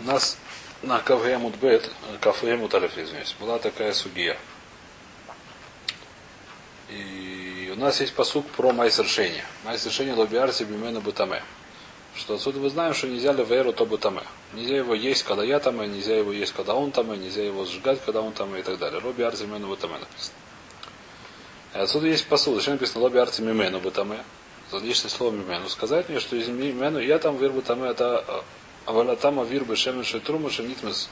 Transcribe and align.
У 0.00 0.04
нас 0.04 0.38
на 0.82 0.98
Кавгемут 1.00 1.56
Бет, 1.56 1.90
Кавгемут 2.20 2.74
Алиф, 2.74 2.96
извиняюсь, 2.96 3.36
была 3.38 3.58
такая 3.58 3.92
сугия. 3.92 4.38
И 6.88 7.70
у 7.76 7.78
нас 7.78 8.00
есть 8.00 8.14
посук 8.14 8.46
про 8.46 8.72
майсершение. 8.72 9.44
Майсершение 9.64 10.14
лобиарси 10.14 10.64
бимена 10.64 11.00
бутаме. 11.00 11.42
Что 12.16 12.34
отсюда 12.34 12.58
мы 12.58 12.70
знаем, 12.70 12.94
что 12.94 13.06
нельзя 13.06 13.32
леверу 13.32 13.72
то 13.72 13.86
бутаме. 13.86 14.22
Нельзя 14.54 14.78
его 14.78 14.94
есть, 14.94 15.22
когда 15.22 15.44
я 15.44 15.60
там, 15.60 15.80
нельзя 15.80 16.16
его 16.16 16.32
есть, 16.32 16.52
когда 16.52 16.74
он 16.74 16.90
там, 16.90 17.08
нельзя 17.20 17.44
его 17.44 17.64
сжигать, 17.66 18.00
когда 18.04 18.22
он 18.22 18.32
там 18.32 18.56
и 18.56 18.62
так 18.62 18.78
далее. 18.78 19.00
Лоби 19.04 19.22
арти 19.22 19.42
бимена 19.42 19.66
бутаме 19.66 19.98
написано. 19.98 20.34
И 21.74 21.78
отсюда 21.78 22.06
есть 22.08 22.26
посуд. 22.26 22.56
Зачем 22.56 22.74
написано 22.74 23.02
лоби 23.02 23.18
арти 23.18 23.42
мимену 23.42 23.80
бутаме? 23.80 24.24
Задничное 24.72 25.10
слово 25.10 25.32
мимену. 25.32 25.68
Сказать 25.68 26.08
мне, 26.08 26.20
что 26.20 26.36
из 26.36 26.48
мимену 26.48 26.98
я 26.98 27.18
там 27.18 27.36
вир 27.36 27.52
бутаме 27.52 27.90
это 27.90 28.44
авалатама 28.90 29.44
вир 29.44 29.64
бешемен 29.64 30.04
шетруму 30.04 30.50
шемитмес. 30.50 31.08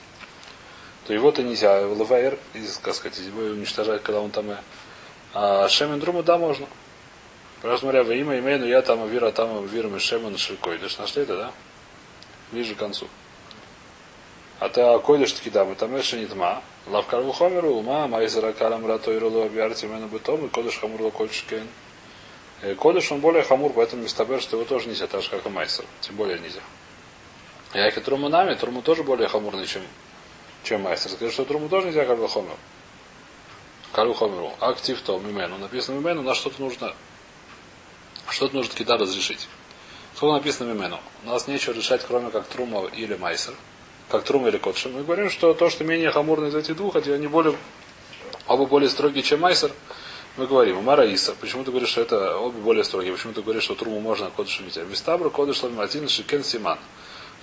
То 1.06 1.14
его-то 1.14 1.42
нельзя. 1.42 1.80
Левайр, 1.80 2.38
как 2.82 2.94
сказать, 2.94 3.18
его 3.18 3.42
уничтожать, 3.42 4.02
когда 4.02 4.20
он 4.20 4.30
там 4.30 4.46
а 5.34 5.68
Шемен 5.68 6.00
Друма, 6.00 6.22
да, 6.22 6.38
можно. 6.38 6.66
Просто 7.62 7.86
говоря, 7.86 8.04
во 8.04 8.14
имя 8.14 8.38
имею, 8.38 8.66
я 8.66 8.82
там 8.82 9.02
авира, 9.02 9.30
там 9.30 9.58
авира, 9.58 9.98
Шемен 9.98 10.36
Ширкой. 10.36 10.78
Ты 10.78 10.88
нашли 10.98 11.22
это, 11.22 11.36
да? 11.36 11.52
Ближе 12.52 12.74
к 12.74 12.78
концу. 12.78 13.08
А 14.58 14.68
ты 14.68 14.98
койдыш 14.98 15.32
таки 15.32 15.50
да, 15.50 15.64
мы 15.64 15.76
там 15.76 15.96
еще 15.96 16.18
не 16.18 16.26
тма. 16.26 16.62
Лавкарву 16.86 17.32
хомеру, 17.32 17.74
ума, 17.74 18.08
майзера 18.08 18.52
калам 18.52 18.86
рато 18.86 19.12
и 19.12 19.18
роло 19.18 19.44
объярти 19.44 19.86
мену 19.86 20.08
бытом, 20.08 20.46
и 20.46 20.48
кодыш 20.48 20.78
хамур 20.78 21.02
локольчикен. 21.02 21.68
Кодыш 22.78 23.12
он 23.12 23.20
более 23.20 23.44
хамур, 23.44 23.72
поэтому 23.72 24.02
мистабер, 24.02 24.40
что 24.40 24.56
его 24.56 24.66
тоже 24.66 24.88
нельзя, 24.88 25.06
так 25.06 25.22
же 25.22 25.30
как 25.30 25.46
и 25.46 25.48
майсер. 25.48 25.84
Тем 26.00 26.16
более 26.16 26.38
нельзя. 26.40 26.60
Я 27.74 27.90
труму 27.90 28.28
нами, 28.28 28.54
труму 28.54 28.82
тоже 28.82 29.02
более 29.02 29.28
хамурный, 29.28 29.66
чем, 29.66 29.82
чем 30.64 30.82
майсер. 30.82 31.10
Скажу, 31.10 31.32
что 31.32 31.44
труму 31.44 31.68
тоже 31.68 31.88
нельзя, 31.88 32.06
как 32.06 32.18
бы 32.18 32.28
хомер. 32.28 32.56
Кару 33.92 34.14
Хомеру. 34.14 34.52
Актив 34.60 35.00
то 35.00 35.18
мимену. 35.18 35.58
Написано 35.58 35.96
мимену, 35.96 36.22
на 36.22 36.34
что-то 36.34 36.60
нужно 36.60 36.94
что-то 38.30 38.56
нужно 38.56 38.74
кида 38.74 38.96
разрешить. 38.98 39.48
Сколько 40.14 40.34
написано 40.34 40.72
мимену? 40.72 41.00
У 41.24 41.28
нас 41.28 41.48
нечего 41.48 41.72
решать, 41.72 42.02
кроме 42.06 42.30
как 42.30 42.46
трума 42.46 42.86
или 42.86 43.14
майсер. 43.14 43.54
Как 44.08 44.24
трума 44.24 44.48
или 44.48 44.58
котши. 44.58 44.88
Мы 44.88 45.02
говорим, 45.02 45.30
что 45.30 45.54
то, 45.54 45.70
что 45.70 45.84
менее 45.84 46.10
хамурно 46.10 46.46
из 46.46 46.54
этих 46.54 46.76
двух, 46.76 46.96
это 46.96 47.12
они 47.14 47.26
более, 47.26 47.56
оба 48.46 48.66
более 48.66 48.90
строгие, 48.90 49.22
чем 49.22 49.40
майсер. 49.40 49.72
Мы 50.36 50.46
говорим, 50.46 50.82
Мара 50.84 51.04
Иса. 51.04 51.34
Почему 51.40 51.64
ты 51.64 51.70
говоришь, 51.70 51.90
что 51.90 52.02
это 52.02 52.38
обе 52.38 52.60
более 52.60 52.84
строгие? 52.84 53.12
Почему 53.12 53.32
ты 53.32 53.42
говоришь, 53.42 53.64
что 53.64 53.74
труму 53.74 54.00
можно, 54.00 54.26
а 54.26 54.30
кодыш 54.30 54.60
нельзя? 54.60 54.82
Вистабра, 54.82 55.30
кодыш, 55.30 55.62
один, 55.64 56.08
шикен, 56.08 56.44
симан. 56.44 56.78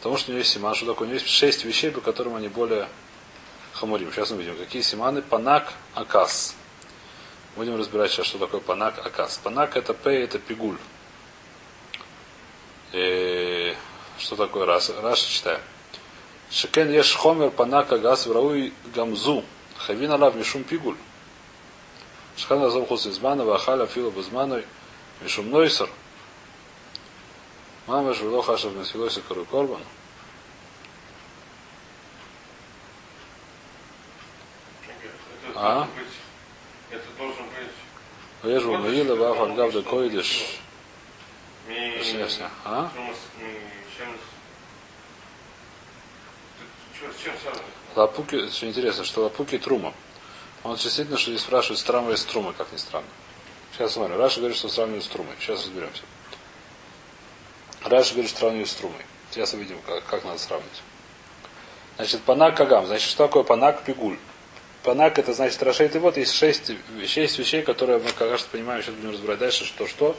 Потому 0.06 0.20
что 0.20 0.30
у 0.30 0.34
него 0.34 0.42
есть 0.42 0.52
симан. 0.52 0.76
Что 0.76 0.86
такое? 0.86 1.08
У 1.08 1.10
него 1.10 1.20
есть 1.20 1.28
шесть 1.28 1.66
вещей, 1.66 1.90
по 1.90 2.00
которым 2.00 2.36
они 2.36 2.48
более 2.48 2.88
Хамурим. 3.74 4.12
Сейчас 4.12 4.30
мы 4.30 4.38
видим, 4.38 4.56
какие 4.56 4.84
симаны. 4.84 5.24
Панак, 5.24 5.74
Акас. 5.96 6.56
Будем 7.56 7.76
разбирать 7.76 8.12
сейчас, 8.12 8.28
что 8.28 8.38
такое 8.38 8.62
панак, 8.62 9.04
Акас. 9.04 9.40
Панак 9.44 9.76
это 9.76 9.96
П, 9.96 10.16
это 10.16 10.38
пигуль. 10.38 10.78
И... 12.92 13.76
Что 14.20 14.36
такое 14.36 14.68
раз? 14.68 14.92
Раз 14.92 15.22
читаем. 15.22 15.62
Шекен 16.52 16.92
еш 16.92 17.16
хомер 17.16 17.50
панак 17.50 17.92
агас 17.92 18.28
врауи 18.28 18.74
гамзу. 18.94 19.44
Хавин 19.76 20.12
алав 20.12 20.36
мишум 20.36 20.64
пигуль. 20.64 20.98
Шхан 22.38 22.62
азом 22.62 22.86
хус 22.86 23.08
измана 23.08 23.44
вахаля 23.44 23.88
фила 23.88 24.12
бузманой 24.12 24.68
мишум 25.22 25.50
нойсер. 25.50 25.90
Мама 27.88 28.14
жуло 28.14 28.42
хашев 28.42 28.76
насилойся 28.76 29.22
кору 29.22 29.46
корбан. 29.46 29.82
А? 35.56 35.88
Это 36.90 37.04
должен 37.18 37.46
быть. 37.46 38.52
Вежу 38.52 38.78
Маила, 38.78 39.16
Ваф 39.16 39.40
Альгав 39.42 39.72
де 39.72 39.82
Койдиш. 39.82 40.60
Ясно. 41.68 42.50
А? 42.64 42.90
Лапуки, 47.96 48.36
очень 48.36 48.70
интересно, 48.70 49.04
что 49.04 49.24
Лапуки 49.24 49.58
Трума. 49.58 49.94
Он 50.64 50.76
действительно, 50.76 51.18
что 51.18 51.32
здесь 51.32 51.44
спрашивает, 51.44 51.80
сравнивает 51.80 52.20
с 52.20 52.26
Трумой, 52.26 52.54
как 52.54 52.72
ни 52.72 52.78
странно. 52.78 53.08
Сейчас 53.72 53.94
смотрим. 53.94 54.18
Раша 54.18 54.40
говорит, 54.40 54.58
что 54.58 54.70
сравнивает 54.70 55.04
с 55.04 55.08
Трумой. 55.08 55.36
Сейчас 55.40 55.64
разберемся. 55.64 56.02
Раша 57.86 58.14
говорит, 58.14 58.36
сравнивает 58.36 58.76
Трумой. 58.76 58.98
Сейчас 59.32 59.54
увидим, 59.54 59.78
как, 59.86 60.04
как 60.06 60.26
надо 60.26 60.40
сравнить. 60.40 60.82
Значит, 61.98 62.22
панак 62.22 62.58
кагам. 62.58 62.88
Значит, 62.88 63.10
что 63.10 63.28
такое 63.28 63.44
панак 63.44 63.84
пигуль? 63.84 64.18
Панак 64.84 65.18
это 65.18 65.34
значит 65.34 65.62
Рашейт 65.64 65.96
и 65.96 66.00
вот 66.00 66.18
есть 66.18 66.34
шесть, 66.34 66.72
шесть 67.08 67.40
вещей, 67.40 67.64
которые 67.64 68.00
мы, 68.00 68.12
кажется, 68.12 68.48
понимаем, 68.52 68.84
сейчас 68.84 68.94
будем 68.96 69.12
разбирать 69.12 69.40
дальше, 69.40 69.66
что 69.66 69.88
что. 69.88 70.16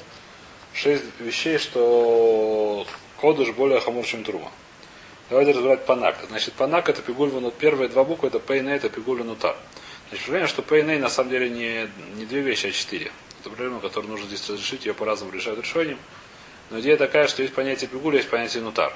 Шесть 0.75 1.05
вещей, 1.21 1.59
что 1.59 2.87
кодыш 3.21 3.51
более 3.51 3.81
хамур, 3.81 4.05
чем 4.05 4.25
трума. 4.25 4.51
Давайте 5.29 5.53
разбирать 5.53 5.87
панак. 5.87 6.19
Значит, 6.29 6.55
панак 6.55 6.89
это 6.89 7.03
пигуль 7.03 7.31
ванут. 7.31 7.55
Первые 7.55 7.89
два 7.89 8.05
буквы 8.05 8.29
это 8.29 8.39
пейне, 8.39 8.75
это 8.75 8.89
пигуль 8.89 9.19
ванутар. 9.19 9.57
Значит, 10.09 10.27
понимаем, 10.27 10.49
что 10.49 10.63
пейне 10.63 10.99
на 10.99 11.09
самом 11.09 11.31
деле 11.31 11.49
не, 11.49 11.89
не 12.17 12.27
две 12.27 12.43
вещи, 12.43 12.67
а 12.67 12.71
четыре. 12.71 13.11
Это 13.41 13.51
проблема, 13.51 13.81
которую 13.81 14.11
нужно 14.11 14.27
здесь 14.27 14.49
разрешить, 14.49 14.87
ее 14.87 14.95
по-разному 14.95 15.33
решают 15.33 15.61
решением. 15.61 15.99
Но 16.71 16.81
идея 16.81 16.97
такая, 16.97 17.29
что 17.29 17.43
есть 17.43 17.55
понятие 17.55 17.89
пигуля, 17.89 18.19
есть 18.19 18.29
понятие 18.29 18.63
нутар. 18.63 18.93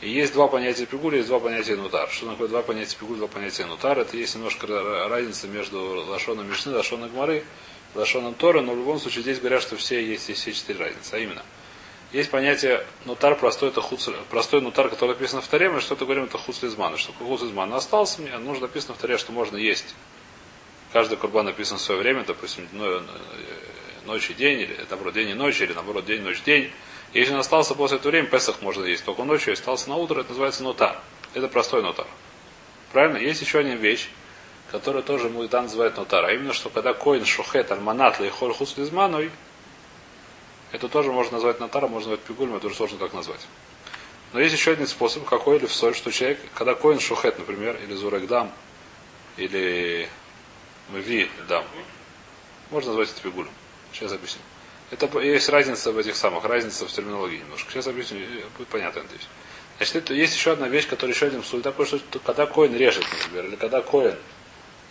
И 0.00 0.10
есть 0.10 0.34
два 0.34 0.46
понятия 0.46 0.86
пигуля, 0.86 1.18
есть 1.18 1.28
два 1.28 1.40
понятия 1.40 1.74
нутар. 1.74 2.08
Что 2.10 2.30
такое 2.30 2.48
два 2.48 2.62
понятия 2.62 2.96
пигуля, 2.96 3.18
два 3.18 3.28
понятия 3.28 3.64
нутар? 3.64 3.98
Это 3.98 4.16
есть 4.16 4.34
немножко 4.34 4.66
разница 5.08 5.48
между 5.48 6.04
лошоном 6.06 6.48
Мишны, 6.48 6.76
лошоном 6.76 7.10
Гмары, 7.10 7.44
лошоном 7.94 8.34
Тора, 8.34 8.60
но 8.60 8.74
в 8.74 8.76
любом 8.76 9.00
случае 9.00 9.22
здесь 9.22 9.40
говорят, 9.40 9.62
что 9.62 9.76
все 9.76 10.04
есть, 10.04 10.28
есть 10.28 10.42
все 10.42 10.52
четыре 10.52 10.80
разницы. 10.80 11.14
А 11.14 11.18
именно, 11.18 11.42
есть 12.12 12.30
понятие 12.30 12.86
нутар 13.04 13.36
простой, 13.36 13.70
это 13.70 13.80
хуц, 13.80 14.08
простой 14.30 14.60
нутар, 14.60 14.88
который 14.88 15.10
написано 15.10 15.40
в 15.40 15.48
Таре, 15.48 15.68
мы 15.68 15.80
что-то 15.80 16.04
говорим, 16.04 16.24
это 16.24 16.38
хуцлизман. 16.38 16.96
Что 16.98 17.12
такое 17.12 17.28
хуцлизман? 17.28 17.72
Остался 17.72 18.20
мне, 18.22 18.36
нужно 18.38 18.66
написано 18.66 18.94
в 18.94 18.98
Таре, 18.98 19.18
что 19.18 19.32
можно 19.32 19.56
есть. 19.56 19.94
Каждый 20.92 21.16
курбан 21.16 21.46
написан 21.46 21.78
в 21.78 21.80
свое 21.80 22.00
время, 22.00 22.22
допустим, 22.24 22.68
ночь 24.06 24.30
и 24.30 24.34
день, 24.34 24.60
или 24.60 24.86
наоборот, 24.88 25.14
день 25.14 25.30
и 25.30 25.34
ночь, 25.34 25.60
или 25.60 25.72
наоборот, 25.72 26.06
день, 26.06 26.22
ночь, 26.22 26.42
день. 26.42 26.70
Если 27.12 27.32
он 27.32 27.40
остался 27.40 27.74
после 27.74 27.98
этого 27.98 28.10
времени, 28.10 28.28
Песах 28.28 28.62
можно 28.62 28.84
есть 28.84 29.04
только 29.04 29.24
ночью, 29.24 29.50
и 29.50 29.52
остался 29.52 29.88
на 29.88 29.96
утро, 29.96 30.20
это 30.20 30.30
называется 30.30 30.62
нотар. 30.62 30.98
Это 31.34 31.48
простой 31.48 31.82
нотар. 31.82 32.06
Правильно? 32.92 33.18
Есть 33.18 33.42
еще 33.42 33.60
одна 33.60 33.74
вещь, 33.74 34.08
которую 34.70 35.02
тоже 35.02 35.28
Муитан 35.28 35.64
называет 35.64 35.96
нотар. 35.96 36.24
А 36.24 36.32
именно, 36.32 36.52
что 36.52 36.70
когда 36.70 36.94
коин 36.94 37.24
шухет 37.24 37.70
альманат 37.70 38.20
лейхоль 38.20 38.52
хуслизманой, 38.52 39.30
это 40.72 40.88
тоже 40.88 41.12
можно 41.12 41.34
назвать 41.34 41.60
нотаром, 41.60 41.90
можно 41.90 42.10
назвать 42.10 42.26
пигулем, 42.26 42.54
это 42.54 42.62
тоже 42.62 42.74
сложно 42.74 42.98
как 42.98 43.12
назвать. 43.12 43.46
Но 44.32 44.40
есть 44.40 44.54
еще 44.54 44.72
один 44.72 44.86
способ, 44.86 45.24
какой 45.24 45.56
или 45.56 45.66
в 45.66 45.72
соль, 45.72 45.94
что 45.94 46.10
человек, 46.10 46.40
когда 46.54 46.74
коин 46.74 47.00
шухет, 47.00 47.38
например, 47.38 47.78
или 47.82 47.94
зурекдам, 47.94 48.50
или 49.36 50.08
мви 50.90 51.30
дам, 51.48 51.64
можно 52.70 52.90
назвать 52.90 53.10
это 53.10 53.22
пигулем. 53.22 53.50
Сейчас 53.92 54.12
объясню. 54.12 54.40
Это 54.90 55.18
есть 55.20 55.48
разница 55.48 55.90
в 55.90 55.98
этих 55.98 56.14
самых, 56.16 56.44
разница 56.44 56.86
в 56.86 56.92
терминологии 56.92 57.38
немножко. 57.38 57.70
Сейчас 57.72 57.86
объясню, 57.88 58.18
будет 58.56 58.68
понятно 58.68 59.02
здесь. 59.08 59.26
Значит, 59.78 59.96
это 59.96 60.14
есть 60.14 60.34
еще 60.34 60.52
одна 60.52 60.68
вещь, 60.68 60.88
которая 60.88 61.14
еще 61.14 61.26
один 61.26 61.42
псуль 61.42 61.60
такой, 61.60 61.86
что 61.86 62.00
когда 62.24 62.46
коин 62.46 62.74
режет, 62.76 63.04
например, 63.10 63.46
или 63.46 63.56
когда 63.56 63.82
коин 63.82 64.14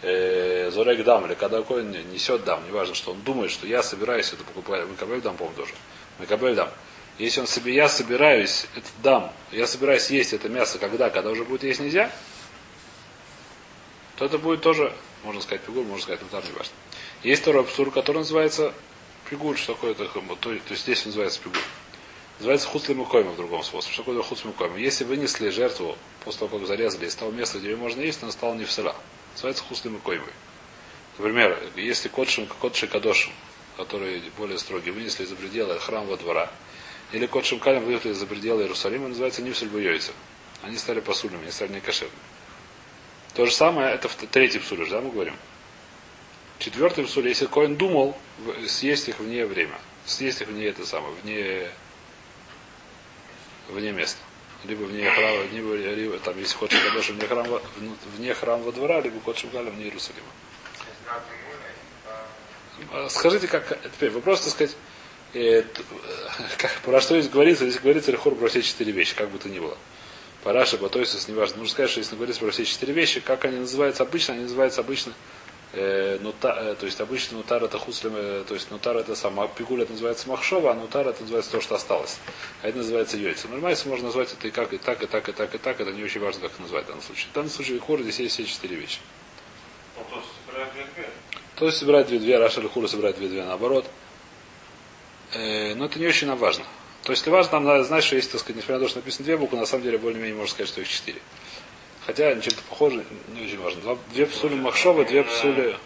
э, 0.01 0.69
зорек 0.71 1.03
дам, 1.03 1.25
или 1.25 1.33
когда 1.33 1.61
коин 1.61 1.91
несет 2.11 2.43
дам, 2.43 2.65
неважно, 2.67 2.93
что 2.93 3.11
он 3.11 3.21
думает, 3.21 3.51
что 3.51 3.65
я 3.65 3.81
собираюсь 3.81 4.31
это 4.31 4.43
покупать, 4.43 4.85
Макабель 4.87 5.21
дам, 5.21 5.37
по-моему, 5.37 5.57
тоже. 5.57 5.73
Макабель 6.19 6.55
дам. 6.55 6.69
Если 7.17 7.39
он 7.39 7.47
себе, 7.47 7.73
я 7.73 7.87
собираюсь, 7.87 8.67
это 8.75 8.87
дам, 9.01 9.33
я 9.51 9.65
собираюсь 9.65 10.09
есть 10.09 10.33
это 10.33 10.49
мясо, 10.49 10.77
когда, 10.77 11.09
когда 11.09 11.31
уже 11.31 11.45
будет 11.45 11.63
есть 11.63 11.79
нельзя, 11.79 12.11
то 14.17 14.25
это 14.25 14.37
будет 14.37 14.61
тоже, 14.61 14.93
можно 15.23 15.41
сказать, 15.41 15.61
пигуль, 15.61 15.85
можно 15.85 16.03
сказать, 16.03 16.21
нотар, 16.21 16.43
неважно. 16.43 16.73
Есть 17.25 17.41
второй 17.41 17.63
псур, 17.63 17.89
который 17.89 18.17
называется 18.17 18.71
Пигуль, 19.27 19.57
что 19.57 19.73
такое 19.73 19.93
это, 19.93 20.05
то, 20.05 20.35
то 20.35 20.51
есть 20.51 20.83
здесь 20.83 21.03
называется 21.07 21.39
пигуль. 21.39 21.59
Называется 22.37 22.67
хуцлимукойма 22.67 23.31
в 23.31 23.35
другом 23.35 23.63
способе. 23.63 23.93
Что 23.93 24.03
такое 24.03 24.21
хуцлимукойма? 24.21 24.77
Если 24.77 25.05
вынесли 25.05 25.49
жертву 25.49 25.97
после 26.23 26.41
того, 26.41 26.59
как 26.59 26.67
зарезали 26.67 27.07
из 27.07 27.15
того 27.15 27.31
места, 27.31 27.57
где 27.57 27.71
ее 27.71 27.77
можно 27.77 28.01
есть, 28.01 28.21
она 28.21 28.31
стала 28.31 28.53
не 28.53 28.65
в 28.65 28.71
сыра. 28.71 28.95
Называется 29.33 29.63
хуцлимукоймой. 29.63 30.33
Например, 31.17 31.59
если 31.75 32.09
котшим, 32.09 32.45
котши 32.45 32.85
кадошим, 32.85 33.31
которые 33.75 34.21
более 34.37 34.59
строгие, 34.59 34.93
вынесли 34.93 35.25
за 35.25 35.35
пределы 35.35 35.79
храма 35.79 36.17
двора, 36.17 36.51
или 37.11 37.25
котшим 37.25 37.57
калем 37.57 37.85
выехали 37.85 38.13
за 38.13 38.27
пределы 38.27 38.61
Иерусалима, 38.61 39.07
называется 39.07 39.41
нивсуль 39.41 39.69
буйойца. 39.69 40.11
Они 40.61 40.77
стали 40.77 40.99
посульными, 40.99 41.41
они 41.41 41.51
стали 41.51 41.71
некошерными. 41.71 42.19
То 43.33 43.47
же 43.47 43.51
самое, 43.51 43.95
это 43.95 44.09
третий 44.27 44.59
псулюш, 44.59 44.89
да, 44.89 45.01
мы 45.01 45.09
говорим? 45.09 45.33
Четвертый 46.59 47.05
псуль, 47.05 47.27
если 47.27 47.47
коин 47.47 47.75
думал 47.75 48.17
съесть 48.67 49.09
их 49.09 49.19
вне 49.19 49.45
время, 49.45 49.77
съесть 50.05 50.41
их 50.41 50.47
вне 50.47 50.67
это 50.67 50.85
самое, 50.85 51.13
вне, 51.23 51.69
вне 53.69 53.91
места. 53.91 54.19
либо 54.63 54.83
вне 54.83 55.09
храма, 55.11 55.43
либо, 55.51 55.75
либо 55.75 56.17
там, 56.19 56.37
если 56.39 56.55
хочешь 56.55 56.79
Кадошим 56.81 57.17
вне 57.17 57.27
храма, 57.27 57.61
вне 58.17 58.33
храмового 58.33 58.71
двора, 58.71 59.01
либо 59.01 59.19
Кодшим 59.19 59.49
Галя 59.49 59.69
вне 59.69 59.85
Иерусалима. 59.85 60.27
А 62.91 63.09
Скажите, 63.09 63.47
как 63.47 63.77
теперь 63.83 64.11
вопрос, 64.11 64.41
так 64.41 64.51
сказать, 64.51 64.75
э, 65.33 65.63
как, 66.57 66.71
про 66.83 67.01
что 67.01 67.19
здесь 67.19 67.31
говорится, 67.31 67.69
здесь 67.69 67.81
говорится 67.81 68.11
Рехор 68.11 68.35
про 68.35 68.47
все 68.47 68.61
четыре 68.61 68.91
вещи, 68.91 69.15
как 69.15 69.29
бы 69.29 69.39
то 69.39 69.49
ни 69.49 69.59
было. 69.59 69.77
Параша, 70.43 70.77
Батойсус, 70.77 71.27
неважно. 71.27 71.57
Нужно 71.57 71.73
сказать, 71.73 71.91
что 71.91 71.99
если 71.99 72.15
говорится 72.15 72.41
про 72.41 72.51
все 72.51 72.65
четыре 72.65 72.93
вещи, 72.93 73.19
как 73.19 73.45
они 73.45 73.57
называются 73.57 74.03
обычно, 74.03 74.35
они 74.35 74.43
называются 74.43 74.81
обычно 74.81 75.13
э, 75.75 76.17
нута, 76.21 76.57
э, 76.59 76.75
то 76.79 76.85
есть 76.85 76.99
обычно 77.01 77.37
нутар 77.37 77.63
это 77.63 77.77
хуслем, 77.77 78.13
э, 78.15 78.43
то 78.47 78.53
есть 78.53 78.71
нутар 78.71 78.97
это 78.97 79.15
сама, 79.15 79.47
пигуль 79.47 79.83
это 79.83 79.91
называется 79.91 80.27
махшова, 80.29 80.71
а 80.71 80.73
нутар 80.73 81.07
это 81.07 81.21
называется 81.21 81.51
то, 81.51 81.61
что 81.61 81.75
осталось. 81.75 82.17
А 82.61 82.69
это 82.69 82.77
называется 82.77 83.17
йойца. 83.17 83.47
Нормально 83.47 83.77
можно 83.85 84.05
назвать 84.05 84.33
это 84.33 84.47
и 84.47 84.51
как, 84.51 84.73
и 84.73 84.77
так, 84.77 85.03
и 85.03 85.05
так, 85.05 85.29
и 85.29 85.31
так, 85.31 85.53
и 85.53 85.57
так, 85.57 85.79
это 85.79 85.91
не 85.91 86.03
очень 86.03 86.21
важно, 86.21 86.41
как 86.41 86.53
это 86.53 86.61
назвать 86.61 86.85
в 86.85 86.87
данном 86.87 87.03
случае. 87.03 87.27
В 87.31 87.33
данном 87.33 87.51
случае 87.51 87.79
хор 87.79 88.01
здесь 88.01 88.19
есть 88.19 88.33
все 88.33 88.45
четыре 88.45 88.77
вещи. 88.77 88.99
Ну, 89.97 90.03
то 91.55 91.65
есть 91.65 91.75
есть 91.75 91.77
собирает 91.77 92.07
две-две, 92.07 92.37
Раша 92.37 92.61
Хура 92.67 92.87
собирает 92.87 93.17
две-две 93.17 93.43
наоборот. 93.43 93.85
Э, 95.33 95.73
но 95.75 95.85
это 95.85 95.99
не 95.99 96.07
очень 96.07 96.27
нам 96.27 96.37
важно. 96.37 96.65
То 97.03 97.11
есть, 97.11 97.21
если 97.21 97.29
важно, 97.29 97.53
нам 97.53 97.65
надо 97.65 97.83
знать, 97.83 98.03
что 98.03 98.15
если, 98.15 98.31
так 98.31 98.41
сказать, 98.41 98.57
несмотря 98.57 98.79
на 98.79 98.85
то, 98.85 98.89
что 98.89 98.99
написано 98.99 99.25
две 99.25 99.37
буквы, 99.37 99.59
на 99.59 99.65
самом 99.65 99.83
деле 99.83 99.97
более-менее 99.97 100.35
можно 100.35 100.51
сказать, 100.51 100.69
что 100.69 100.81
их 100.81 100.87
четыре. 100.87 101.21
Хотя 102.05 102.27
они 102.29 102.41
чем-то 102.41 102.61
похожи, 102.69 103.03
не 103.29 103.45
очень 103.45 103.59
важно. 103.59 103.81
Два, 103.81 103.97
две 104.11 104.25
псули 104.27 104.55
Махшова, 104.55 105.05
две 105.05 105.23
псули... 105.23 105.77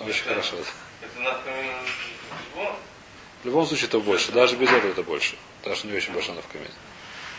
Очень 0.00 0.24
хорошо. 0.24 0.56
В 3.42 3.46
любом 3.46 3.66
случае 3.66 3.88
это 3.88 4.00
больше. 4.00 4.32
Даже 4.32 4.56
без 4.56 4.70
этого 4.70 4.90
это 4.90 5.02
больше. 5.02 5.36
Даже 5.64 5.86
не 5.86 5.94
очень 5.94 6.12
большой 6.12 6.34
навкамин. 6.34 6.70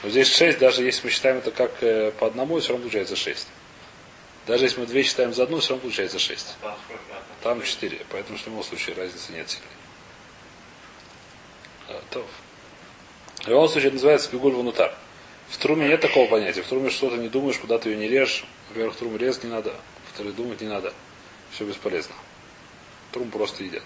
Но 0.04 0.10
здесь 0.10 0.36
шесть, 0.36 0.60
даже 0.60 0.84
если 0.84 1.06
мы 1.06 1.12
считаем 1.12 1.38
это 1.38 1.52
как 1.52 1.72
э, 1.82 2.12
по 2.12 2.28
одному, 2.28 2.60
все 2.60 2.70
равно 2.70 2.84
получается 2.84 3.16
шесть. 3.16 3.48
Даже 4.48 4.66
если 4.66 4.80
мы 4.80 4.88
две 4.88 5.04
считаем 5.04 5.34
за 5.34 5.44
одну, 5.44 5.60
все 5.60 5.70
равно 5.70 5.84
получается 5.84 6.20
шесть. 6.20 6.56
Там 6.62 6.76
сколько? 6.86 7.02
Там 7.44 7.64
четыре. 7.64 8.06
Поэтому 8.10 8.38
в 8.38 8.46
любом 8.46 8.64
случае 8.64 8.96
разницы 8.96 9.32
нет 9.32 9.50
сильной. 9.50 9.68
А, 11.90 12.02
то. 12.10 12.26
В 13.44 13.48
любом 13.48 13.68
случае 13.68 13.88
это 13.88 13.96
называется 13.96 14.30
пигуль 14.30 14.54
ванутар. 14.54 14.96
В 15.52 15.58
труме 15.58 15.90
нет 15.90 16.00
такого 16.00 16.30
понятия. 16.30 16.62
В 16.64 16.68
труме 16.68 16.90
что-то 16.90 17.18
не 17.18 17.28
думаешь, 17.28 17.58
куда 17.60 17.78
ты 17.78 17.90
ее 17.90 17.98
не 17.98 18.08
режешь. 18.08 18.46
Во-первых, 18.70 18.96
трум 18.96 19.18
резать 19.18 19.44
не 19.44 19.50
надо. 19.50 19.76
Во-вторых, 20.08 20.36
думать 20.36 20.62
не 20.62 20.68
надо. 20.68 20.94
Все 21.52 21.66
бесполезно. 21.66 22.16
Трум 23.12 23.30
просто 23.30 23.66
едят. 23.66 23.84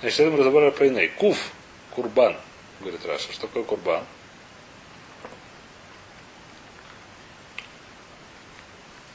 Значит, 0.00 0.20
это 0.20 0.30
мы 0.30 0.36
разобрали 0.36 0.70
про 0.70 0.86
иней. 0.86 1.08
Куф. 1.08 1.52
Курбан. 1.92 2.36
Говорит 2.80 3.04
Раша. 3.06 3.32
Что 3.32 3.46
такое 3.46 3.64
курбан? 3.64 4.04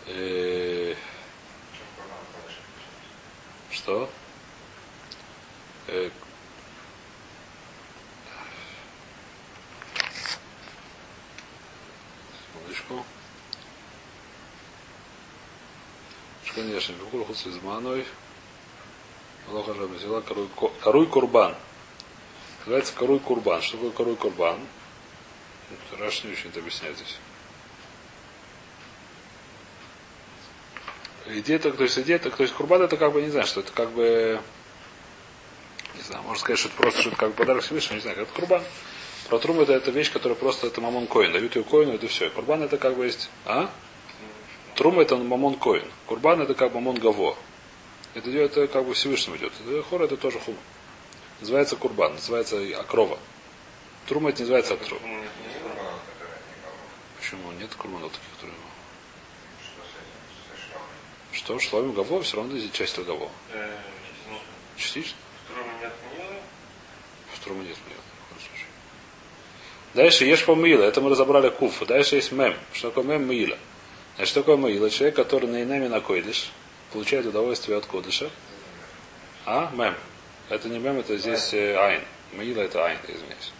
Э, 0.08 0.96
Что? 3.70 4.10
Э, 12.78 12.84
Секундочку. 12.84 13.06
Конечно, 16.56 16.94
Бекур 16.94 17.26
Хуц 17.26 17.46
из 17.46 17.62
Маной. 17.62 18.06
Аллаха 19.50 19.72
взяла 19.74 20.22
коруй, 20.22 20.48
ко- 20.56 20.72
коруй 20.82 21.08
курбан. 21.08 21.56
Называется 22.60 22.94
коруй 22.94 23.20
курбан. 23.20 23.62
Что 23.62 23.78
такое 23.78 23.92
коруй 23.92 24.16
курбан? 24.16 24.60
Раш 26.00 26.24
не 26.24 26.32
очень 26.32 26.50
это 26.50 26.60
объясняет 26.60 26.96
здесь. 26.98 27.18
Идея 31.28 31.60
то 31.60 31.70
есть 31.84 31.98
идея 32.00 32.20
то 32.20 32.32
есть 32.42 32.54
курбан 32.54 32.82
это 32.82 32.96
как 32.96 33.12
бы, 33.12 33.22
не 33.22 33.30
знаю, 33.30 33.46
что 33.46 33.60
это 33.60 33.72
как 33.74 33.92
бы, 33.92 34.42
не 35.96 36.02
знаю, 36.02 36.24
можно 36.24 36.40
сказать, 36.40 36.60
что 36.60 36.70
это 36.70 36.78
просто 36.78 37.02
что 37.02 37.10
это 37.10 37.18
как 37.18 37.30
бы 37.30 37.36
подарок 37.36 37.64
Всевышнему, 37.64 37.96
не 37.96 38.02
знаю, 38.02 38.16
как 38.16 38.28
это 38.30 38.34
курбан. 38.40 38.64
Про 39.30 39.40
трум 39.40 39.60
это, 39.60 39.74
это 39.74 39.92
вещь, 39.92 40.12
которая 40.12 40.38
просто 40.38 40.68
это 40.68 40.80
мамон 40.82 41.08
коин. 41.08 41.34
Дают 41.34 41.56
ее 41.56 41.64
коину, 41.64 41.94
это 41.94 42.08
все. 42.08 42.30
Курбан 42.30 42.64
это 42.64 42.78
как 42.78 42.96
бы 42.96 43.06
есть, 43.06 43.30
а? 43.46 43.70
Трум 44.76 45.00
это 45.00 45.18
мамон 45.18 45.56
коин. 45.56 45.86
Курбан 46.06 46.42
это 46.42 46.54
как 46.54 46.74
мамон 46.74 46.96
гаво. 46.96 47.36
Это, 48.14 48.30
это 48.32 48.68
как 48.68 48.86
бы 48.86 48.94
Всевышнему 48.94 49.38
идет. 49.38 49.52
Хор 49.90 50.04
это 50.04 50.18
тоже 50.18 50.40
хум. 50.40 50.56
Называется 51.42 51.76
курбан, 51.76 52.14
называется 52.14 52.58
акрова. 52.80 53.20
Трум 54.08 54.28
это 54.28 54.38
не 54.38 54.42
называется 54.44 54.74
акрова. 54.76 55.02
Почему? 57.20 57.52
Нет 57.60 57.74
курбанов 57.76 58.12
таких, 58.12 58.30
которые... 58.36 58.58
Что, 61.34 61.60
шломим 61.60 61.92
гаво, 61.92 62.22
все 62.22 62.38
равно 62.38 62.58
здесь 62.58 62.72
часть 62.72 62.98
гаво. 63.00 63.30
Э, 63.52 63.78
Частично? 64.78 65.18
Струма. 65.48 65.72
В 67.34 67.40
труму 67.44 67.62
нет 67.62 67.78
нет, 67.88 67.98
в 67.98 68.30
коем 68.30 68.42
случае. 68.42 68.68
Дальше 69.98 70.26
ешь 70.26 70.46
по 70.46 70.54
мыла, 70.54 70.84
это 70.84 71.02
мы 71.02 71.10
разобрали 71.10 71.50
куфу. 71.50 71.84
Дальше 71.88 72.18
есть 72.18 72.32
мем. 72.32 72.54
Что 72.72 72.90
такое 72.90 73.04
мем 73.04 73.26
мыла? 73.26 73.58
Значит, 74.16 74.30
что 74.30 74.42
такое 74.42 74.56
мыла? 74.56 74.92
Человек, 74.92 75.16
который 75.16 75.50
на 75.50 75.64
инами 75.64 75.88
накойдыш, 75.88 76.52
получает 76.94 77.26
удовольствие 77.26 77.80
от 77.80 77.88
кодыша. 77.88 78.30
А? 79.44 79.72
Мем. 79.74 79.96
Это 80.50 80.70
не 80.70 80.78
мем, 80.78 81.00
это 81.00 81.18
здесь 81.18 81.52
э, 81.56 81.76
айн. 81.76 82.04
Мыла 82.34 82.62
это 82.62 82.86
айн, 82.86 83.00
извиняюсь. 83.08 83.52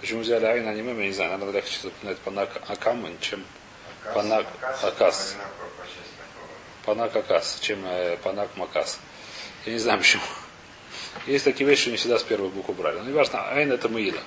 Почему 0.00 0.20
взяли 0.20 0.46
айн, 0.46 0.66
а 0.66 0.72
не 0.72 0.80
мем, 0.80 0.98
я 0.98 1.08
не 1.08 1.12
знаю. 1.12 1.32
Наверное, 1.32 1.56
легче 1.56 1.78
запоминать 1.82 2.18
панак 2.20 2.62
акам, 2.68 3.06
чем 3.20 3.44
панак 4.14 4.46
акас. 4.82 5.36
Панак 6.86 7.14
акас, 7.14 7.58
чем 7.60 7.84
э, 7.84 8.16
панак 8.22 8.48
макас. 8.56 8.98
Я 9.66 9.74
не 9.74 9.78
знаю 9.78 9.98
почему. 9.98 10.22
Есть 11.26 11.44
такие 11.44 11.68
вещи, 11.68 11.82
что 11.82 11.90
не 11.90 11.96
всегда 11.98 12.18
с 12.18 12.22
первой 12.22 12.48
буквы 12.48 12.72
брали. 12.72 12.96
Но 12.96 13.04
не 13.04 13.12
важно, 13.12 13.46
айн 13.50 13.70
это 13.70 13.90
мыла. 13.90 14.22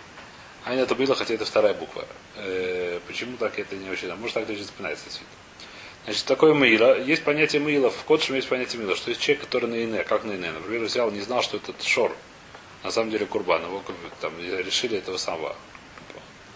Айн 0.66 0.80
это 0.80 0.96
было, 0.96 1.16
хотя 1.16 1.36
это 1.36 1.46
вторая 1.46 1.76
буква. 1.76 2.06
Э, 2.38 3.00
почему 3.08 3.38
так 3.38 3.58
это 3.60 3.76
не 3.76 3.90
очень? 3.90 4.14
Может 4.16 4.34
так 4.34 4.48
даже 4.48 4.64
запоминается 4.64 5.06
действительно. 5.06 5.38
Значит, 6.06 6.26
такое 6.26 6.54
мыла. 6.56 7.00
Есть 7.00 7.24
понятие 7.24 7.62
мыла. 7.62 7.92
В 7.92 8.04
Кодшем 8.04 8.36
есть 8.36 8.50
понятие 8.50 8.82
мыла. 8.82 8.96
Что 8.96 9.12
есть 9.12 9.22
человек, 9.22 9.46
который 9.46 9.70
на 9.70 9.76
ине, 9.76 10.04
как 10.04 10.24
на 10.24 10.32
ине. 10.32 10.52
Например, 10.52 10.82
взял, 10.82 11.12
не 11.12 11.22
знал, 11.22 11.44
что 11.44 11.58
это 11.58 11.72
шор. 11.84 12.16
На 12.84 12.90
самом 12.90 13.12
деле 13.12 13.28
курбан. 13.28 13.64
Его 13.64 13.84
там, 14.20 14.34
решили 14.40 14.98
этого 14.98 15.18
самого 15.18 15.56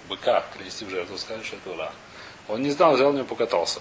быка 0.09 0.43
принести 0.57 0.85
в 0.85 0.89
жертву, 0.89 1.17
сказали, 1.17 1.43
что 1.43 1.55
это 1.57 1.69
ура. 1.69 1.93
Он 2.47 2.63
не 2.63 2.71
знал, 2.71 2.95
взял 2.95 3.11
на 3.13 3.17
него 3.17 3.27
покатался. 3.27 3.79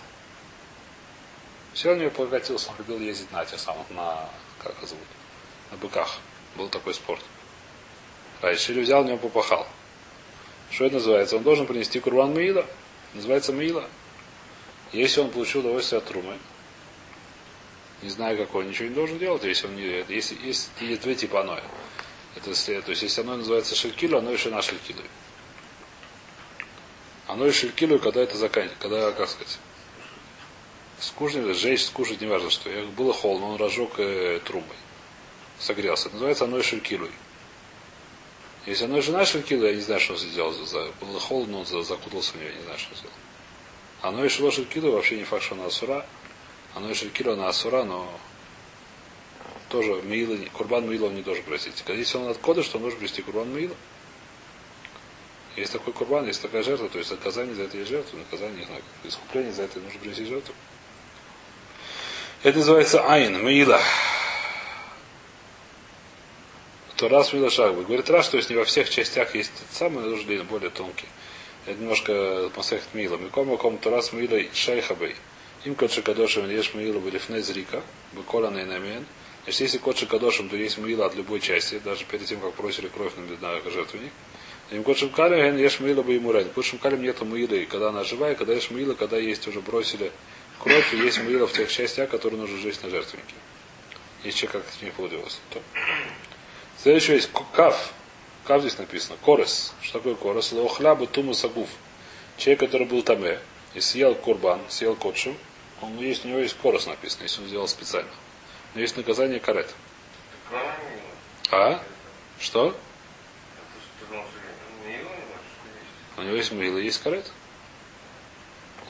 Все 1.73 1.95
на 1.95 2.01
него 2.01 2.11
покатился, 2.11 2.71
он 2.71 2.77
любил 2.79 3.01
ездить 3.01 3.33
на 3.33 3.45
тех 3.47 3.59
самых, 3.59 3.89
на, 3.91 4.29
как 4.63 4.75
их 4.83 4.89
зовут, 4.89 5.07
на 5.71 5.79
быках. 5.79 6.19
Был 6.57 6.69
такой 6.69 6.93
спорт. 6.93 7.23
Решили, 8.43 8.83
взял, 8.83 9.05
на 9.05 9.09
него 9.09 9.19
попахал. 9.19 9.67
Что 10.71 10.87
это 10.87 10.97
называется? 10.97 11.37
Он 11.37 11.43
должен 11.43 11.67
принести 11.67 12.01
курбан 12.01 12.35
Маила. 12.35 12.67
Называется 13.15 13.53
Маила. 13.53 13.89
Если 14.93 15.21
он 15.21 15.31
получил 15.31 15.61
удовольствие 15.61 15.99
от 15.99 16.07
трумы, 16.07 16.39
не 18.03 18.11
знаю 18.11 18.39
какой, 18.39 18.65
ничего 18.65 18.89
не 18.89 18.95
должен 18.95 19.19
делать, 19.19 19.43
если 19.45 19.67
он 19.67 19.77
не 19.77 20.05
если, 20.09 20.37
если 20.43 20.87
есть 20.87 21.03
две 21.03 21.15
типа 21.15 21.41
аноя. 21.41 21.65
Это, 22.37 22.55
то 22.55 22.91
есть 22.91 23.03
если 23.03 23.21
оно 23.21 23.37
называется 23.37 23.75
шелькилу, 23.75 24.19
оно 24.19 24.31
еще 24.31 24.51
на 24.51 24.63
шелькилу. 24.63 25.03
Оно 27.27 27.47
и 27.47 27.53
шелькилу, 27.53 27.99
когда 27.99 28.23
это 28.23 28.37
заканчивается, 28.37 28.81
когда, 28.81 29.13
как 29.13 29.29
сказать, 29.29 29.59
скушать, 31.01 31.57
сжечь, 31.57 31.85
скушать, 31.85 32.21
неважно 32.21 32.51
что. 32.51 32.71
Было 32.97 33.13
холодно, 33.13 33.49
он 33.49 33.57
разжег 33.57 33.99
э, 33.99 34.41
трубой. 34.45 34.77
Согрелся. 35.59 36.07
Это 36.07 36.15
называется 36.15 36.45
оно 36.45 36.59
и 36.59 36.63
шелькилуй. 36.63 37.11
Если 38.69 38.85
оно 38.85 39.01
жена 39.01 39.25
шелькилу, 39.25 39.65
я 39.65 39.75
не 39.75 39.81
знаю, 39.81 39.99
что 39.99 40.13
он 40.13 40.19
сделал. 40.19 40.55
Было 41.01 41.19
холодно, 41.19 41.61
он 41.61 41.67
за- 41.67 41.83
закутался 41.83 42.33
в 42.33 42.37
нее, 42.37 42.53
не 42.55 42.63
знаю, 42.65 42.79
что 42.79 42.95
сделал. 42.95 43.15
Оно 44.03 44.27
и 44.27 44.29
шило 44.29 44.53
шелькилу, 44.53 44.93
вообще 44.93 45.17
не 45.17 45.25
факт, 45.25 45.43
что 45.43 45.55
она 45.55 45.65
асура. 45.65 46.05
Оно 46.75 46.91
и 46.91 46.95
шелькилу, 46.95 47.33
она 47.33 47.49
асура, 47.49 47.85
но 47.85 48.13
тоже 49.71 50.03
Миила, 50.03 50.37
Курбан 50.53 50.87
Миила 50.87 51.07
он 51.07 51.15
не 51.15 51.23
должен 51.23 51.45
просить. 51.45 51.83
Если 51.89 52.19
он 52.19 52.29
от 52.29 52.37
кода, 52.37 52.63
что 52.63 52.77
он 52.77 52.83
должен 52.83 52.99
привести 52.99 53.23
Курбан 53.23 53.51
Миила. 53.55 53.75
Есть 55.57 55.73
такой 55.73 55.95
Курбан, 55.95 56.27
есть 56.27 56.43
такая 56.43 56.63
жертва, 56.63 56.91
то 56.91 56.99
есть 56.99 57.11
наказание 57.11 57.55
за 57.55 57.63
это 57.63 57.79
есть 57.79 57.89
жертва, 57.89 58.19
наказание, 58.19 58.67
искупление 59.03 59.53
за 59.53 59.63
это 59.63 59.81
нужно 59.81 59.99
принести 59.99 60.27
жертву. 60.27 60.55
Это 62.43 62.59
называется 62.59 63.03
Айн, 63.11 63.43
Миила. 63.43 63.81
То 66.99 67.09
раз 67.09 67.33
Мила 67.33 67.49
Шагба. 67.49 67.83
Говорит 67.83 68.11
раз, 68.11 68.29
то 68.29 68.39
есть 68.39 68.51
не 68.51 68.57
во 68.57 68.65
всех 68.65 68.91
частях 68.91 69.37
есть 69.37 69.53
самый 69.71 70.03
нужный, 70.03 70.43
более 70.43 70.71
тонкий. 70.71 71.07
Это 71.65 71.79
немножко 71.79 72.51
Масехт 72.57 72.93
Мила. 72.93 73.17
Миком 73.17 73.57
ком 73.57 73.79
то 73.79 73.91
раз 73.91 74.13
Мила 74.13 74.37
Шайхабей. 74.53 75.15
Им 75.65 75.77
кодши 75.77 76.03
кадошем 76.03 76.51
ешь 76.51 76.75
Мила 76.75 76.99
Белифне 76.99 77.41
Зрика. 77.41 77.83
Бекола 78.15 78.51
Нейнамен. 78.51 79.07
Значит, 79.45 79.61
если 79.61 79.79
кодши 79.79 80.07
кадошем, 80.07 80.49
то 80.49 80.57
есть 80.57 80.77
Мила 80.79 81.07
от 81.07 81.15
любой 81.15 81.39
части, 81.39 81.79
даже 81.79 82.05
перед 82.05 82.27
тем, 82.27 82.41
как 82.41 82.57
бросили 82.57 82.89
кровь 82.89 83.13
на, 83.17 83.71
жертвенник. 83.71 84.11
Им 84.73 84.83
кодшим 84.83 85.11
калим 85.11 85.57
ешь 85.57 85.79
мыла 85.79 86.03
бы 86.03 86.15
ему 86.15 86.33
рен. 86.33 86.49
Кодшим 86.51 86.81
калим 86.81 87.01
нету 87.01 87.25
мылы, 87.25 87.65
когда 87.67 87.91
она 87.91 88.03
живая, 88.03 88.35
когда 88.35 88.55
ешь 88.55 88.71
мыла, 88.71 88.95
когда 88.95 89.19
есть 89.19 89.47
уже 89.47 89.61
бросили 89.61 90.11
кровь, 90.59 90.93
и 90.95 90.97
есть 90.97 91.23
мыло 91.23 91.47
в 91.47 91.53
тех 91.53 91.71
частях, 91.71 92.11
которые 92.11 92.41
нужно 92.41 92.59
жечь 92.59 92.81
на 92.83 92.91
жертвеннике. 92.91 93.35
Если 94.25 94.47
как-то 94.47 94.85
не 94.85 94.91
получилось. 94.91 95.39
Следующее 96.83 97.17
есть 97.17 97.31
каф. 97.53 97.93
Каф 98.45 98.61
здесь 98.61 98.79
написано. 98.79 99.19
Корес. 99.25 99.75
Что 99.83 99.99
такое 99.99 100.15
корес? 100.15 100.53
Лохляба 100.53 101.07
туму 101.07 101.35
сагуф. 101.35 101.69
Человек, 102.37 102.61
который 102.61 102.87
был 102.87 103.03
таме, 103.03 103.41
и 103.75 103.81
съел 103.81 104.15
курбан, 104.15 104.61
съел 104.69 104.95
котшу, 104.95 105.35
он 105.81 105.99
есть, 105.99 106.25
у 106.25 106.29
него 106.29 106.39
есть 106.39 106.57
корос 106.57 106.87
написано, 106.87 107.25
если 107.25 107.43
он 107.43 107.49
сделал 107.49 107.69
специально. 107.69 108.11
Но 108.75 108.81
есть 108.81 108.97
наказание 108.97 109.41
карет. 109.41 109.75
Мила. 110.51 110.75
А? 111.51 111.83
Что? 112.39 112.77
Мила? 114.87 115.09
У 116.17 116.23
него 116.23 116.37
есть 116.37 116.53
мыло, 116.53 116.79
есть 116.79 117.03
карет. 117.03 117.31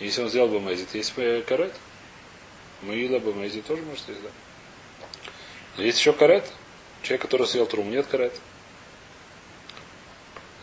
Если 0.00 0.23
он 0.23 0.28
сделал 0.28 0.49
бы 0.49 0.61
мезит, 0.61 0.95
есть 0.95 1.12
э, 1.16 1.42
карет. 1.42 1.75
Мыло 2.83 3.18
бы 3.18 3.35
мезит 3.35 3.66
тоже 3.66 3.83
может 3.83 4.09
есть, 4.09 4.23
да. 4.23 4.28
Но 5.76 5.83
есть 5.83 5.99
еще 5.99 6.12
карет. 6.12 6.50
Человек, 7.09 7.23
который 7.23 7.47
съел 7.47 7.65
трум, 7.65 7.91
нет 7.91 8.07
карет. 8.07 8.38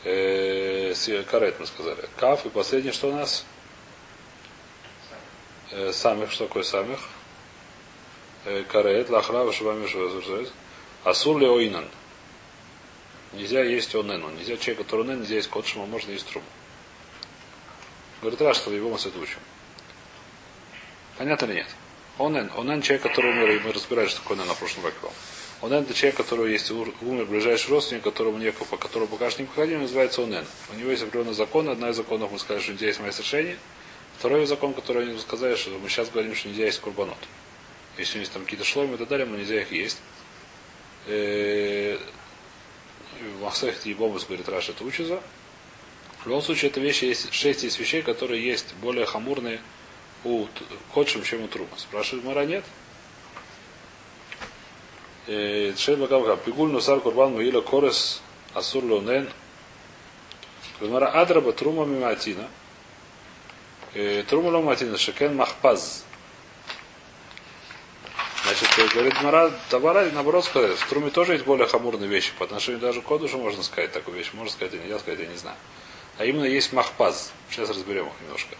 Э, 0.03 0.93
карет, 1.27 1.59
мы 1.59 1.65
сказали. 1.65 2.07
Каф. 2.17 2.45
И 2.45 2.49
последнее, 2.49 2.93
что 2.93 3.09
у 3.09 3.15
нас? 3.15 3.43
Э, 5.71 5.91
самих. 5.91 6.31
Что 6.31 6.45
такое 6.45 6.61
самих? 6.61 6.99
Э, 8.45 8.63
карет. 8.71 9.09
Лахра, 9.09 9.39
вашивами, 9.39 9.87
Асур 11.03 11.39
ли 11.39 11.47
ойнан. 11.47 11.87
Нельзя 13.33 13.63
есть 13.63 13.95
онену. 13.95 14.29
Нельзя 14.29 14.55
человек, 14.57 14.85
который 14.85 15.05
онен, 15.05 15.21
нельзя 15.21 15.37
есть 15.37 15.49
кот, 15.49 15.65
а 15.73 15.79
можно 15.79 16.11
есть 16.11 16.27
трум. 16.27 16.43
Говорит, 18.21 18.39
Раш, 18.43 18.57
что 18.57 18.71
его 18.71 18.91
мы 18.91 18.99
с. 18.99 19.07
Понятно 21.17 21.45
или 21.47 21.53
нет? 21.55 21.67
Онен, 22.19 22.51
онен 22.55 22.83
человек, 22.83 23.01
который 23.01 23.31
умер, 23.31 23.49
и 23.49 23.59
мы 23.61 23.73
разбирали, 23.73 24.09
что 24.09 24.21
такое 24.21 24.37
онен 24.37 24.47
на 24.47 24.53
прошлом 24.53 24.83
веке. 24.83 24.97
Онен 25.61 25.83
это 25.83 25.93
человек, 25.93 26.17
который 26.17 26.51
есть 26.51 26.69
умер 26.69 27.25
ближайший 27.25 27.69
родственник, 27.69 28.03
которому 28.03 28.37
некого, 28.37 28.65
по 28.65 28.77
которому 28.77 29.07
пока 29.07 29.29
что 29.31 29.41
не 29.41 29.47
походим, 29.47 29.81
называется 29.81 30.21
онен. 30.23 30.45
У 30.73 30.77
него 30.77 30.91
есть 30.91 31.03
определенный 31.03 31.33
закон. 31.33 31.69
Одна 31.69 31.89
из 31.89 31.95
законов 31.95 32.31
мы 32.31 32.39
сказали, 32.39 32.61
что 32.61 32.73
нельзя 32.73 32.87
есть 32.87 33.19
решение. 33.19 33.57
Второй 34.17 34.45
закон, 34.45 34.73
который 34.73 35.03
они 35.03 35.19
сказали, 35.19 35.55
что 35.55 35.71
мы 35.71 35.89
сейчас 35.89 36.09
говорим, 36.09 36.35
что 36.35 36.49
нельзя 36.49 36.65
есть 36.65 36.79
курбанот. 36.79 37.17
Если 37.97 38.19
есть 38.19 38.31
там 38.33 38.43
какие-то 38.43 38.65
шломы 38.65 38.95
и 38.95 38.97
так 38.97 39.07
далее, 39.07 39.25
мы 39.25 39.37
нельзя 39.37 39.61
их 39.61 39.71
есть. 39.71 39.97
Э, 41.07 41.97
В 43.37 43.41
Махсахте 43.41 43.89
Ебомус, 43.89 44.25
говорит 44.25 44.49
Раша, 44.49 44.73
это 44.73 44.83
учится. 44.83 45.21
В 46.19 46.27
любом 46.27 46.41
случае, 46.41 46.71
это 46.71 46.79
вещи 46.79 47.05
есть, 47.05 47.31
шесть 47.33 47.63
из 47.63 47.77
вещей, 47.77 48.01
которые 48.01 48.43
есть 48.43 48.73
более 48.81 49.05
хамурные 49.05 49.61
у 50.23 50.47
ходшим, 50.91 51.23
чем 51.23 51.43
у 51.43 51.47
трума. 51.47 51.69
Спрашивает 51.77 52.25
Мара, 52.25 52.45
нет? 52.45 52.65
Шейн 55.27 55.99
Макамка. 55.99 56.37
Пигуль 56.37 56.71
нусар 56.71 56.99
курбан 56.99 57.33
муила 57.33 57.61
корес 57.61 58.21
асур 58.53 58.83
леонен. 58.83 59.29
Мара 60.81 61.07
адраба 61.07 61.51
трума 61.53 61.85
миматина. 61.85 62.47
Трума 64.27 64.49
ломатина 64.49 64.97
шекен 64.97 65.35
махпаз. 65.35 66.05
Значит, 68.45 68.69
э, 68.77 68.87
говорит 68.93 69.21
Мара, 69.23 69.51
Табара, 69.71 70.07
наоборот 70.11 70.45
сказать, 70.45 70.77
в 70.77 70.87
Труме 70.87 71.09
тоже 71.09 71.33
есть 71.33 71.45
более 71.45 71.65
хамурные 71.65 72.07
вещи. 72.07 72.31
По 72.37 72.45
отношению 72.45 72.79
даже 72.79 73.01
к 73.01 73.05
Кодушу 73.05 73.39
можно 73.39 73.63
сказать 73.63 73.91
такую 73.91 74.17
вещь. 74.17 74.31
Можно 74.33 74.51
сказать, 74.51 74.75
и 74.75 74.77
нельзя 74.77 74.99
сказать, 74.99 75.19
я 75.19 75.25
не 75.25 75.37
знаю. 75.37 75.57
А 76.19 76.25
именно 76.25 76.43
есть 76.43 76.71
махпаз. 76.71 77.31
Сейчас 77.49 77.69
разберем 77.69 78.05
их 78.05 78.13
немножко. 78.21 78.55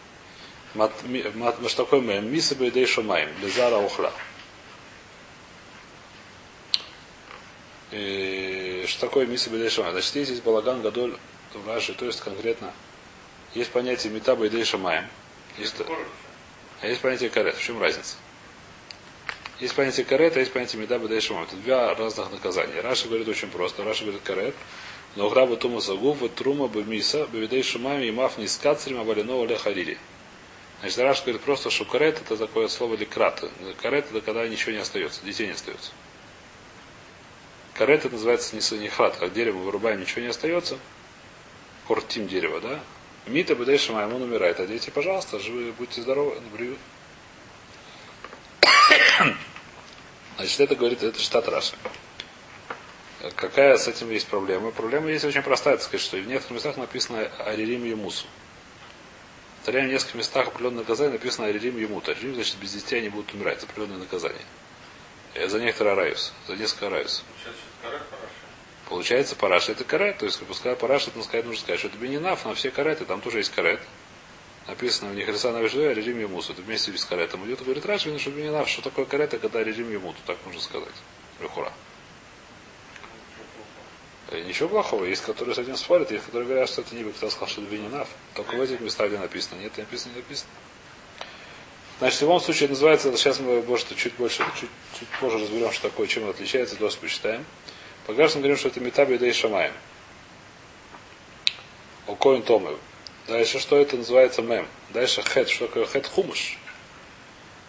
Мат, 0.74 0.92
мат, 1.36 1.58
что 1.68 1.84
такое 1.84 2.02
мэм? 2.02 2.34
Миса 2.34 2.56
бейдей 2.56 2.88
шумаем. 2.88 3.30
Лезара 3.44 3.78
ухла. 3.78 4.12
И 7.96 8.86
Что 8.88 9.08
такое 9.08 9.26
миса 9.26 9.50
бейдей 9.50 9.70
шумаем? 9.70 9.94
Значит, 9.94 10.16
есть 10.16 10.32
здесь 10.32 10.42
балаган 10.42 10.82
гадоль 10.82 11.16
в 11.54 11.68
Раши, 11.68 11.94
то 11.94 12.06
есть 12.06 12.22
конкретно 12.22 12.74
есть 13.54 13.72
понятие 13.72 14.12
мета 14.12 14.36
бейдей 14.36 14.66
шумаем. 14.66 15.08
Есть, 15.58 15.76
а 16.82 16.88
есть 16.88 17.02
понятие 17.02 17.30
карет. 17.30 17.56
В 17.56 17.64
чем 17.64 17.82
разница? 17.82 18.18
Есть 19.60 19.74
понятие 19.74 20.06
карет, 20.06 20.36
а 20.36 20.40
есть 20.42 20.52
понятие 20.52 20.82
меда 20.82 20.98
бедай 20.98 21.22
шамам. 21.22 21.44
Это 21.44 21.56
два 21.56 21.96
разных 21.96 22.30
наказания. 22.32 22.82
Раша 22.82 23.08
говорит 23.08 23.28
очень 23.30 23.48
просто. 23.48 23.86
Раша 23.86 24.04
говорит 24.04 24.22
карет. 24.24 24.56
Но 25.16 25.30
граба 25.30 25.56
тума 25.56 25.80
загув, 25.80 26.18
вот 26.18 26.36
трума 26.36 26.68
бы 26.68 26.84
миса, 26.84 27.30
шумами 27.64 28.06
и 28.08 28.12
мав 28.12 28.38
не 28.38 28.50
скацрим, 28.50 29.00
а 29.00 29.06
валеного 29.06 29.46
ле 29.46 29.58
харили. 29.58 29.98
Значит, 30.82 31.00
Раша 31.00 31.24
говорит 31.24 31.42
просто, 31.42 31.70
что 31.70 31.86
карет 31.86 32.20
это 32.20 32.36
такое 32.36 32.68
слово 32.68 32.96
лекрат. 32.96 33.42
Карет 33.82 34.08
это 34.12 34.20
когда 34.20 34.46
ничего 34.46 34.74
не 34.74 34.80
остается, 34.80 35.24
детей 35.24 35.48
не 35.48 35.54
остается. 35.54 35.92
Карет 37.76 38.06
это 38.06 38.14
называется 38.14 38.56
не 38.56 38.80
не 38.80 38.88
храт, 38.88 39.18
как 39.18 39.34
дерево 39.34 39.58
вырубаем, 39.58 40.00
ничего 40.00 40.22
не 40.22 40.28
остается. 40.28 40.80
Кортим 41.88 42.28
дерево, 42.28 42.62
да? 42.62 42.80
Мита 43.28 43.54
бедей 43.54 43.78
шамаем, 43.78 44.14
он 44.14 44.22
умирает. 44.22 44.60
А 44.60 44.66
дети, 44.66 44.90
пожалуйста, 44.92 45.40
живы, 45.40 45.74
будьте 45.74 46.02
здоровы, 46.02 46.40
бриют. 46.54 46.80
Значит, 50.38 50.60
это 50.62 50.76
говорит, 50.76 51.04
это 51.04 51.20
штат 51.20 51.50
Раши. 51.50 51.76
Какая 53.36 53.78
с 53.78 53.88
этим 53.88 54.10
есть 54.10 54.28
проблема? 54.28 54.72
Проблема 54.72 55.10
есть 55.10 55.26
очень 55.26 55.42
простая, 55.42 55.76
так 55.76 55.84
сказать, 55.84 56.02
что 56.02 56.18
в 56.18 56.28
некоторых 56.28 56.52
местах 56.52 56.78
написано 56.78 57.28
Аририм 57.40 57.84
Емусу. 57.84 58.28
Повторяем, 59.58 59.90
в 59.90 59.92
нескольких 59.92 60.16
местах 60.16 60.48
определенное 60.48 60.80
наказание 60.80 61.14
написано 61.14 61.48
Аририм 61.48 61.78
Емут. 61.78 62.08
Аририм, 62.08 62.36
значит, 62.36 62.58
без 62.58 62.72
детей 62.72 63.00
они 63.00 63.10
будут 63.10 63.34
умирать. 63.34 63.58
Это 63.58 63.66
определенное 63.66 63.98
наказание. 63.98 64.44
Э, 65.36 65.48
За 65.48 65.60
некоторые 65.60 65.96
раюс. 65.96 66.34
За 66.48 66.56
несколько 66.56 66.90
раюс. 66.90 67.24
Получается, 67.24 67.62
что 67.62 67.88
карет 67.90 68.02
хорошо. 68.10 68.36
Получается, 68.90 69.36
параш 69.36 69.70
это 69.70 69.84
карет. 69.84 70.18
То 70.18 70.26
есть, 70.26 70.40
пускай 70.46 70.76
параш, 70.76 71.08
это 71.08 71.22
сказать, 71.22 71.46
нужно 71.46 71.62
сказать, 71.62 71.80
что 71.80 71.90
это 71.90 71.98
бенинав, 71.98 72.46
но 72.46 72.54
все 72.56 72.72
кареты, 72.72 73.06
там 73.06 73.22
тоже 73.22 73.40
есть 73.40 73.52
карет. 73.52 73.82
Написано 74.68 75.12
в 75.12 75.16
них 75.16 75.28
Риса 75.28 75.52
на 75.52 75.60
режим 75.62 76.20
Емусу. 76.20 76.54
Это 76.54 76.62
вместе 76.62 76.96
с 76.98 77.06
каретом 77.06 77.46
идет. 77.46 77.62
Говорит, 77.62 77.86
Раши, 77.86 78.18
что 78.18 78.32
бенинав, 78.32 78.68
что 78.68 78.82
такое 78.82 79.06
карета, 79.06 79.38
когда 79.38 79.64
режим 79.64 79.92
Емуту. 79.92 80.18
Так 80.26 80.38
можно 80.46 80.60
сказать. 80.60 80.96
Лехура. 81.40 81.72
Э, 84.32 84.42
Ничего 84.42 84.70
плохого. 84.70 85.06
Есть, 85.06 85.24
которые 85.24 85.54
с 85.54 85.60
этим 85.60 85.76
спорят, 85.78 86.12
есть, 86.12 86.26
которые 86.26 86.48
говорят, 86.48 86.70
что 86.70 86.82
это 86.82 86.96
не 86.96 87.04
кто 87.04 87.30
сказал, 87.30 87.48
что 87.48 87.62
это 87.62 87.70
бенинав. 87.70 88.08
Только 88.34 88.56
в 88.56 88.62
этих 88.62 88.80
местах, 88.80 89.10
где 89.10 89.20
написано. 89.20 89.60
Нет, 89.60 89.78
не 89.78 89.84
написано, 89.84 90.14
не 90.14 90.18
написано. 90.18 90.50
Значит, 92.00 92.20
в 92.20 92.22
любом 92.24 92.42
случае, 92.42 92.70
называется, 92.70 93.16
сейчас 93.16 93.40
мы, 93.40 93.62
может, 93.62 93.96
чуть 93.96 94.14
больше, 94.16 94.44
чуть, 94.60 94.70
чуть 95.00 95.08
позже 95.20 95.40
разберем, 95.40 95.72
что 95.72 95.90
такое, 95.90 96.08
чем 96.08 96.24
он 96.24 96.32
отличается, 96.32 96.76
доску 96.76 97.04
почитаем. 97.04 97.46
Пока 98.06 98.24
мы 98.24 98.30
говорим, 98.36 98.58
что 98.58 98.68
это 98.68 98.80
метаби 98.82 99.18
да 99.18 99.28
и 99.28 99.32
шамаем. 99.32 99.74
О 102.08 102.16
коин 102.16 102.44
томы. 102.44 102.78
Дальше, 103.28 103.60
что 103.60 103.78
это 103.78 103.98
называется 103.98 104.42
мем? 104.42 104.68
Дальше 104.90 105.24
хет. 105.24 105.50
Что 105.50 105.68
такое 105.68 105.86
хет 105.86 106.06
хумыш? 106.06 106.60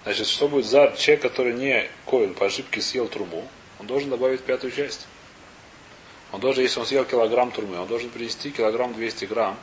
Значит, 0.05 0.27
что 0.27 0.49
будет 0.49 0.67
за 0.67 0.95
человек, 0.99 1.23
который 1.23 1.55
не 1.55 1.89
коин 2.05 2.35
по 2.35 2.47
ошибке 2.47 2.83
съел 2.83 3.09
трубу, 3.09 3.45
он 3.79 3.87
должен 3.87 4.11
добавить 4.11 4.43
пятую 4.43 4.73
часть. 4.73 5.07
Он 6.33 6.41
должен, 6.41 6.63
если 6.63 6.81
он 6.81 6.87
съел 6.87 7.05
килограмм 7.05 7.51
трубы, 7.53 7.79
он 7.79 7.87
должен 7.87 8.11
принести 8.11 8.51
килограмм 8.51 8.93
200 8.93 9.25
грамм, 9.25 9.57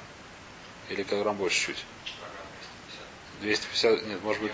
или 0.89 1.03
килограмм 1.03 1.36
больше 1.36 1.67
чуть. 1.67 1.86
250, 3.43 4.07
нет, 4.07 4.23
может 4.23 4.41
быть, 4.41 4.51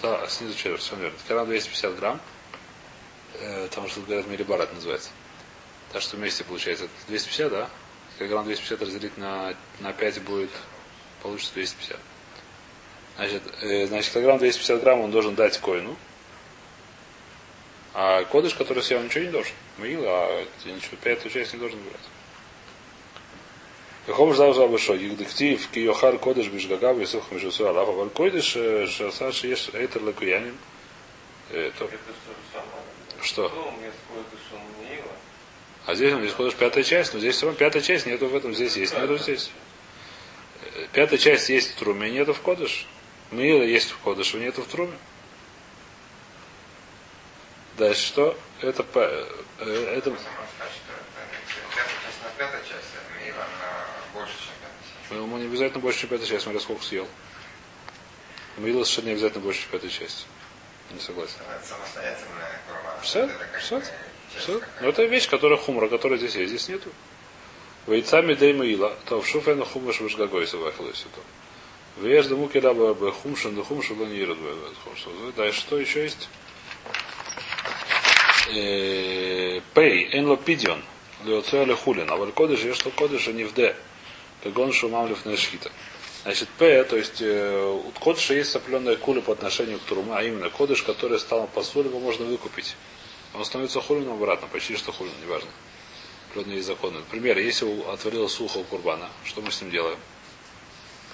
да, 0.00 0.26
снизу 0.28 0.54
четверть, 0.54 0.80
все 0.80 0.96
верно. 0.96 1.18
Килограмм 1.26 1.48
250 1.48 1.96
грамм, 1.96 2.20
э, 3.34 3.66
потому 3.66 3.88
что 3.88 4.00
говорят 4.00 4.26
милибар 4.26 4.60
это 4.60 4.74
называется. 4.74 5.10
Так 5.92 6.02
что 6.02 6.16
вместе 6.16 6.44
получается 6.44 6.88
250, 7.08 7.50
да? 7.50 7.70
Килограмм 8.18 8.44
250 8.44 8.80
разделить 8.82 9.18
на, 9.18 9.54
на 9.80 9.92
5 9.92 10.22
будет, 10.22 10.50
получится 11.22 11.54
250. 11.54 11.98
Значит, 13.16 13.42
э, 13.62 13.86
значит, 13.86 14.12
килограмм 14.12 14.38
250 14.38 14.80
грамм 14.80 15.00
он 15.00 15.10
должен 15.10 15.34
дать 15.34 15.58
коину. 15.58 15.96
А 17.94 18.24
кодыш, 18.24 18.54
который 18.54 18.82
съел, 18.82 19.02
ничего 19.02 19.24
не 19.24 19.30
должен. 19.30 19.54
Мил, 19.78 20.02
а 20.04 20.44
ничего, 20.64 20.96
пятую 21.02 21.32
часть 21.32 21.54
не 21.54 21.58
должен 21.58 21.78
брать. 21.80 22.00
Какому 24.06 24.32
же 24.34 24.68
быть 24.68 24.80
что? 24.80 24.94
Югдектив, 24.94 25.68
киохар 25.68 26.16
кодыш 26.18 26.46
бишгагав, 26.46 26.96
висух 26.96 27.30
межусу 27.32 27.66
алафа. 27.66 27.90
Валь 27.90 28.08
кодыш, 28.10 28.56
шасаш 28.90 29.42
еш 29.44 29.68
эйтер 29.72 30.02
лакуянин. 30.04 30.56
Э, 31.50 31.72
то- 31.76 31.86
Это 31.86 31.96
что 31.96 32.30
же 32.30 32.38
самое? 32.52 33.22
Что? 33.22 33.48
Что 33.48 33.68
у 33.68 33.80
меня 33.80 33.90
сколько, 34.04 34.36
что 34.46 34.56
он 34.56 34.84
не 34.84 34.94
ела? 34.96 35.12
А 35.86 35.94
здесь 35.96 36.12
он 36.12 36.20
здесь 36.20 36.32
ходишь 36.32 36.54
пятая 36.54 36.84
часть, 36.84 37.14
но 37.14 37.20
здесь 37.20 37.36
все 37.36 37.46
равно 37.46 37.58
пятая 37.58 37.82
часть 37.82 38.06
нету 38.06 38.28
в 38.28 38.34
этом, 38.36 38.54
здесь 38.54 38.76
есть, 38.76 38.94
нету 38.96 39.18
здесь. 39.18 39.50
Э, 40.74 40.86
Пятая 40.92 41.18
часть 41.18 41.48
есть 41.48 41.72
в 41.72 41.76
труме, 41.76 42.08
нету 42.10 42.32
в 42.32 42.40
кодыш. 42.40 42.86
Мила 43.32 43.62
есть 43.62 43.90
в 43.90 43.98
кодыше, 43.98 44.38
нету 44.38 44.62
в 44.62 44.66
труме. 44.68 44.96
Дальше 47.76 48.06
что? 48.06 48.38
Это, 48.60 48.84
э, 48.94 49.26
это 49.96 50.10
Можно 50.10 50.26
сказать, 50.54 50.72
что 50.72 50.92
это 50.92 51.02
пятая 51.16 51.40
часть 52.04 52.22
на 52.22 52.30
пятой 52.38 52.60
части, 52.60 52.96
а 52.96 53.24
мила 53.24 53.46
на 53.60 53.86
Ему 55.22 55.38
не 55.38 55.46
обязательно 55.46 55.80
больше, 55.80 56.00
чем 56.00 56.10
пятая 56.10 56.26
часть, 56.26 56.44
смотря 56.44 56.60
сколько 56.60 56.84
съел. 56.84 57.06
Мила 58.56 58.84
совершенно 58.84 59.06
не 59.06 59.12
обязательно 59.12 59.42
больше, 59.42 59.62
чем 59.62 59.70
пятая 59.70 59.90
часть. 59.90 60.26
Не 60.92 61.00
согласен. 61.00 61.36
Все? 63.02 63.28
Все? 63.60 63.82
Все? 64.36 64.60
Но 64.80 64.88
это 64.88 65.04
вещь, 65.04 65.28
которая 65.28 65.58
хумра, 65.58 65.88
которая 65.88 66.18
здесь 66.18 66.36
есть. 66.36 66.50
Здесь 66.50 66.68
нету. 66.68 66.90
Вейцами 67.86 68.34
дейма 68.34 68.64
ила, 68.64 68.96
то 69.06 69.20
в 69.20 69.26
шуфену 69.26 69.64
хумаш 69.64 70.00
вышгагой 70.00 70.46
собахилось 70.46 71.04
это. 71.12 71.20
Веж 72.06 72.26
дому 72.26 72.48
кидаба 72.48 72.94
бы 72.94 73.12
хумшан 73.12 73.54
да 73.54 73.62
хумшан 73.62 73.98
да 73.98 74.04
не 74.06 74.18
ирод 74.18 74.38
Да, 75.36 75.52
что 75.52 75.78
еще 75.78 76.02
есть? 76.02 76.28
Э, 78.48 79.60
Пей, 79.74 80.08
эн 80.12 80.26
лопидион, 80.26 80.82
леоцея 81.24 81.74
хулин, 81.74 82.10
а 82.10 82.26
кодыш, 82.32 82.60
есть 82.60 82.80
что 82.80 82.90
кодыш, 82.90 83.28
а 83.28 83.32
не 83.32 83.44
в 83.44 83.54
д. 83.54 83.74
Кагон 84.46 84.72
шумамлев 84.72 85.24
на 85.24 85.36
шхита. 85.36 85.72
Значит, 86.22 86.48
П, 86.58 86.84
то 86.84 86.96
есть 86.96 87.20
э, 87.20 87.80
у 87.84 87.90
кодыша 88.00 88.34
есть 88.34 88.54
определенная 88.54 88.96
куля 88.96 89.20
по 89.20 89.32
отношению 89.32 89.80
к 89.80 89.82
Турума, 89.82 90.18
а 90.18 90.22
именно 90.22 90.50
кодыш, 90.50 90.82
который 90.82 91.18
стал 91.18 91.48
посуль, 91.48 91.86
его 91.86 91.98
можно 91.98 92.24
выкупить. 92.24 92.76
Он 93.34 93.44
становится 93.44 93.80
хулином 93.80 94.14
обратно, 94.14 94.46
почти 94.46 94.76
что 94.76 94.92
хулин, 94.92 95.12
неважно. 95.20 95.50
Определенные 96.30 96.56
есть 96.56 96.68
законы. 96.68 96.98
Например, 96.98 97.38
если 97.38 97.66
отвалилось 97.90 98.38
ухо 98.40 98.58
у 98.58 98.64
курбана, 98.64 99.08
что 99.24 99.40
мы 99.40 99.50
с 99.50 99.60
ним 99.60 99.72
делаем? 99.72 99.98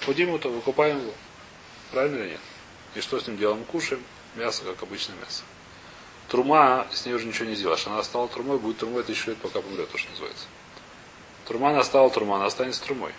Худим 0.05 0.27
его, 0.27 0.37
то 0.37 0.49
выкупаем 0.49 0.99
его. 0.99 1.13
Правильно 1.91 2.17
или 2.23 2.29
нет? 2.31 2.41
И 2.93 3.01
что 3.01 3.19
с 3.19 3.27
ним 3.27 3.37
делаем? 3.37 3.63
Кушаем. 3.65 4.03
Мясо, 4.35 4.63
как 4.63 4.83
обычное 4.83 5.15
мясо. 5.17 5.43
Трума, 6.27 6.87
с 6.91 7.05
ней 7.05 7.13
уже 7.13 7.25
ничего 7.25 7.45
не 7.45 7.55
сделаешь. 7.55 7.85
Она 7.87 8.03
стала 8.03 8.27
трумой, 8.27 8.59
будет 8.59 8.77
трумой 8.77 9.03
тысячу 9.03 9.31
лет, 9.31 9.39
пока 9.39 9.61
помрет, 9.61 9.89
то, 9.91 9.97
что 9.97 10.09
называется. 10.11 10.45
Трума, 11.45 11.69
она 11.69 11.83
стала 11.83 12.09
трума, 12.09 12.37
она 12.37 12.45
останется 12.45 12.83
трумой. 12.83 13.11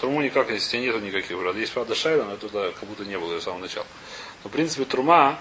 Труму 0.00 0.20
никак, 0.22 0.50
если 0.50 0.78
нету 0.78 0.98
никаких 0.98 1.36
врат. 1.36 1.56
Есть, 1.56 1.72
правда, 1.72 1.94
шайла, 1.94 2.24
но 2.24 2.36
туда 2.36 2.70
как 2.72 2.88
будто 2.88 3.04
не 3.04 3.18
было 3.18 3.32
ее 3.32 3.40
с 3.40 3.44
самого 3.44 3.60
начала. 3.60 3.86
Но, 4.44 4.50
в 4.50 4.52
принципе, 4.52 4.84
трума 4.84 5.38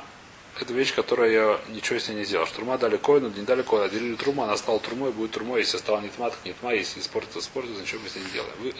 это 0.62 0.74
вещь, 0.74 0.94
которая 0.96 1.32
я 1.32 1.62
ничего 1.68 2.00
с 2.00 2.08
ней 2.08 2.16
не 2.16 2.24
сделал. 2.24 2.46
Что 2.46 2.58
Трума 2.58 2.78
дали 2.78 2.96
коину, 2.96 3.30
не 3.30 3.44
дали 3.44 3.62
коину, 3.62 3.86
отделили 3.86 4.16
труму, 4.16 4.44
она 4.44 4.56
стала 4.56 4.80
трумой, 4.80 5.12
будет 5.12 5.32
трумой, 5.32 5.60
если 5.60 5.78
стала 5.78 6.00
не 6.00 6.08
тма, 6.08 6.30
так 6.30 6.40
не 6.46 6.54
тма, 6.54 6.74
если 6.74 7.02
испортится, 7.02 7.40
испортится, 7.40 7.82
ничего 7.82 8.00
мы 8.02 8.10
с 8.10 8.16
ней 8.16 8.24
не 8.24 8.32
делаем. 8.32 8.54
Вы- 8.60 8.74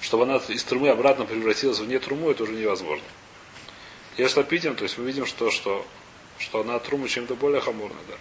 чтобы 0.00 0.24
она 0.24 0.36
из 0.36 0.62
трумы 0.64 0.90
обратно 0.90 1.24
превратилась 1.24 1.78
в 1.78 1.88
не 1.88 1.98
труму, 1.98 2.30
это 2.30 2.42
уже 2.42 2.52
невозможно. 2.52 3.04
Если 4.18 4.46
видим, 4.50 4.76
то 4.76 4.82
есть 4.82 4.98
мы 4.98 5.06
видим, 5.06 5.24
что, 5.24 5.50
что, 5.50 5.86
что 6.38 6.60
она 6.60 6.78
трума 6.78 7.08
чем-то 7.08 7.34
более 7.34 7.62
хамурная, 7.62 8.02
да. 8.08 8.14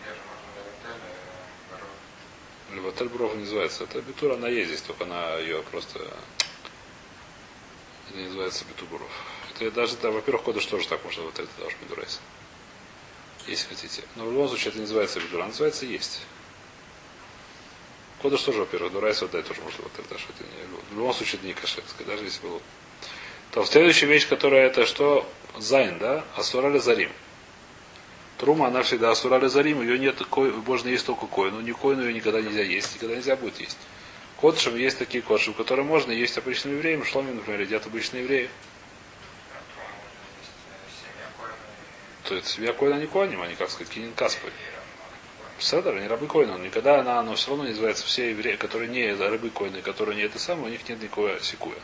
Левотель 2.74 3.10
Бров 3.10 3.36
называется. 3.36 3.84
Это 3.84 4.02
битура, 4.02 4.36
она 4.36 4.48
есть 4.48 4.70
здесь, 4.70 4.82
только 4.82 5.04
она 5.04 5.36
ее 5.36 5.62
просто... 5.64 6.00
Не 8.14 8.26
называется 8.26 8.66
битубуров. 8.66 9.10
Это 9.56 9.72
даже, 9.72 9.96
да, 9.98 10.12
во-первых, 10.12 10.44
кодыш 10.44 10.66
тоже 10.66 10.88
так 10.88 11.04
можно 11.06 11.24
вот 11.24 11.40
это 11.40 11.50
даже 11.60 11.78
бедурайс. 11.82 12.20
Если 13.48 13.68
хотите. 13.68 14.04
Но 14.16 14.26
в 14.26 14.32
любом 14.32 14.50
случае 14.50 14.70
это 14.70 14.78
не 14.78 14.82
называется 14.82 15.20
бедура, 15.22 15.46
называется 15.46 15.86
есть. 15.86 16.22
Кодыш 18.22 18.42
тоже, 18.42 18.60
во-первых, 18.60 18.92
дурайс 18.92 19.22
вот 19.22 19.32
тоже 19.32 19.62
можно 19.62 19.84
вот 19.84 19.94
это, 19.98 20.20
что 20.20 20.34
это 20.34 20.44
не, 20.44 20.94
в 20.94 20.98
любом 20.98 21.14
случае 21.14 21.40
это 21.40 21.48
не 21.48 21.54
кашетское, 21.54 22.06
даже 22.06 22.26
если 22.26 22.42
было. 22.42 22.62
То 23.52 23.66
следующая 23.66 24.06
вещь, 24.08 24.28
которая 24.28 24.68
это 24.68 24.86
что? 24.86 25.30
Зайн, 25.58 25.98
да? 26.00 26.24
Асурали 26.36 26.80
зарим. 26.80 27.12
Трума, 28.42 28.70
она 28.70 28.82
всегда 28.82 29.12
асурали 29.12 29.46
зарим, 29.46 29.84
ее 29.84 30.00
нет, 30.00 30.20
можно 30.66 30.90
есть 30.90 31.06
только 31.06 31.28
кой, 31.28 31.52
но 31.52 31.62
не 31.62 31.74
кой, 31.74 31.96
но 31.96 32.02
ее 32.02 32.12
никогда 32.12 32.42
нельзя 32.42 32.64
есть, 32.64 32.96
никогда 32.96 33.16
нельзя 33.16 33.36
будет 33.36 33.60
есть. 33.60 33.78
Котшем 34.38 34.76
есть 34.76 34.98
такие 34.98 35.22
котшем, 35.22 35.54
которые 35.54 35.86
можно 35.86 36.12
есть 36.12 36.40
обычным 36.40 36.74
евреям, 36.74 37.06
шломи, 37.06 37.30
например, 37.30 37.62
едят 37.62 37.86
обычные 37.86 38.24
евреи. 38.24 38.50
то 42.24 42.36
есть 42.36 42.48
семья 42.48 42.74
коина 42.74 42.96
есть 42.96 43.00
не 43.00 43.06
коним, 43.06 43.44
они, 43.44 43.54
как 43.54 43.70
сказать, 43.70 43.94
кинин 43.94 44.14
равно. 44.14 44.54
Седер, 45.60 45.98
они 45.98 46.08
рабы 46.08 46.26
койна, 46.26 46.58
но 46.58 46.66
никогда 46.66 47.00
она, 47.00 47.22
но 47.22 47.36
все 47.36 47.50
равно 47.50 47.66
не 47.66 47.72
называется 47.72 48.06
все 48.06 48.32
евреи, 48.32 48.56
которые 48.56 48.90
не 48.90 49.14
рабы 49.14 49.52
койны, 49.52 49.84
которые 49.84 50.16
не 50.16 50.24
это 50.24 50.40
самое, 50.40 50.68
у 50.68 50.70
них 50.70 50.90
нет 50.90 51.00
никакого 51.00 51.40
секуя. 51.42 51.78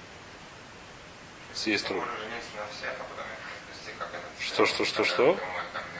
Съесть 1.53 1.85
труп. 1.85 2.03
а 2.03 3.93
как 3.99 4.09
этот 4.09 4.23
Что, 4.39 4.65
что, 4.65 4.85
что, 4.85 5.03
что? 5.03 5.37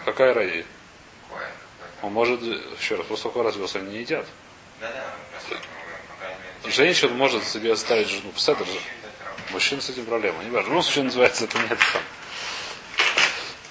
Какая 0.08 0.34
ради? 0.34 0.65
Он 2.02 2.13
может, 2.13 2.41
еще 2.41 2.96
раз, 2.96 3.06
того, 3.08 3.30
как 3.30 3.43
развелся, 3.43 3.80
они 3.80 3.89
не 3.89 4.00
едят. 4.00 4.26
Ну, 4.80 4.88
просто, 5.32 5.62
ну, 6.63 6.72
Женщина 6.72 7.13
может 7.13 7.43
себе 7.43 7.74
оставить 7.74 8.08
жену. 8.08 8.32
Седер 8.38 8.65
же. 8.65 8.80
мужчин 9.50 9.82
с 9.82 9.89
этим 9.89 10.06
проблема. 10.06 10.41
Не 10.46 10.50
важно. 10.50 10.67
В 10.67 10.70
любом 10.70 10.84
случае 10.84 11.04
называется 11.04 11.43
это 11.43 11.58
нет 11.60 11.78
там. 11.91 12.02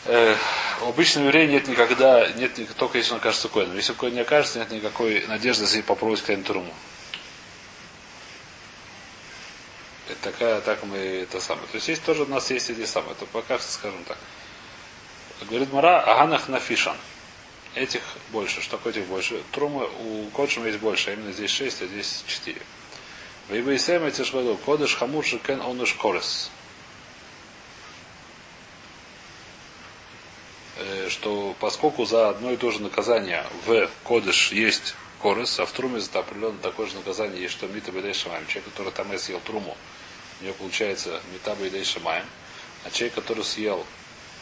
Э, 0.05 0.37
у 0.83 0.89
обычного 0.91 1.29
еврея 1.29 1.47
нет 1.47 1.69
никогда, 1.69 2.29
нет 2.33 2.53
только 2.77 2.99
если 2.99 3.13
он 3.13 3.19
окажется 3.21 3.49
коином. 3.49 3.75
Если 3.75 3.95
коин 3.95 4.13
не 4.13 4.21
окажется, 4.21 4.59
нет 4.59 4.71
никакой 4.71 5.27
надежды 5.29 5.67
себе 5.67 5.85
попробовать 5.85 6.21
коин 6.21 6.43
труму. 6.43 6.75
Это 10.07 10.33
такая, 10.33 10.61
так 10.61 10.85
мы 10.85 10.99
это 10.99 11.41
самое. 11.41 11.67
То 11.69 11.77
есть 11.77 11.89
есть 11.89 12.05
тоже 12.05 12.25
у 12.25 12.27
нас 12.27 12.51
есть 12.51 12.69
эти 12.69 12.85
самые. 12.85 13.13
Это 13.13 13.25
пока 13.25 13.59
что 13.59 13.73
скажем 13.73 14.05
так. 14.05 14.19
Говорит 15.43 15.73
Мара, 15.73 16.01
аганах 16.01 16.49
нафишан. 16.49 16.97
Этих 17.75 18.01
больше. 18.31 18.63
Что 18.63 18.79
такое 18.79 18.95
этих 18.95 19.05
больше? 19.05 19.43
Трумы 19.53 19.87
у 20.01 20.31
Кодшима 20.31 20.67
есть 20.67 20.79
больше, 20.79 21.11
а 21.11 21.13
именно 21.13 21.33
здесь 21.33 21.51
6, 21.51 21.83
а 21.83 21.87
здесь 21.87 22.25
4. 22.27 22.57
Вейбейсем 23.51 24.03
эти 24.05 24.25
шваду. 24.25 24.57
Кодыш 24.57 24.97
хамур 24.97 25.25
шикен 25.25 25.61
онуш 25.61 25.93
корес. 25.95 26.51
Э, 30.79 31.09
Что 31.11 31.55
поскольку 31.61 32.07
за 32.07 32.31
одно 32.31 32.53
и 32.53 32.57
то 32.57 32.71
же 32.71 32.81
наказание 32.81 33.45
в 33.67 33.89
Кодыш 34.05 34.53
есть 34.53 34.95
корес, 35.21 35.61
а 35.61 35.67
в 35.67 35.73
Труме 35.73 36.01
за 36.01 36.19
определенное 36.19 36.61
такое 36.61 36.87
же 36.87 36.97
наказание 36.97 37.43
есть, 37.43 37.53
что 37.53 37.67
Мита 37.67 37.93
Бедей 37.93 38.15
Шамаем. 38.15 38.47
Человек, 38.47 38.73
который 38.73 38.93
там 38.93 39.19
съел 39.19 39.41
Труму, 39.41 39.77
у 40.41 40.45
него 40.45 40.55
получается 40.55 41.21
Мита 41.31 41.55
Бедей. 41.55 41.85
А 42.85 42.91
человек, 42.91 43.15
который 43.15 43.45
съел 43.45 43.85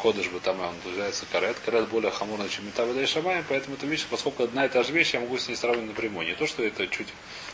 Кодыш 0.05 0.27
он 0.29 0.77
называется 0.85 1.25
карет. 1.33 1.57
Карет 1.65 1.89
более 1.89 2.11
хамурный, 2.11 2.51
чем 2.51 2.67
Мита 2.67 2.85
Бедей 2.85 3.07
Шамаем, 3.07 3.43
поэтому 3.49 3.77
это 3.77 3.87
вещь, 3.87 4.05
поскольку 4.11 4.45
одна 4.45 4.67
и 4.67 4.69
та 4.69 4.83
же 4.83 4.93
вещь, 4.93 5.15
я 5.15 5.21
могу 5.21 5.39
с 5.39 5.49
ней 5.49 5.55
сравнивать 5.55 5.89
напрямую. 5.89 6.27
Не 6.27 6.35
то, 6.35 6.47
что 6.47 6.63
это 6.63 6.87
чуть 6.89 7.09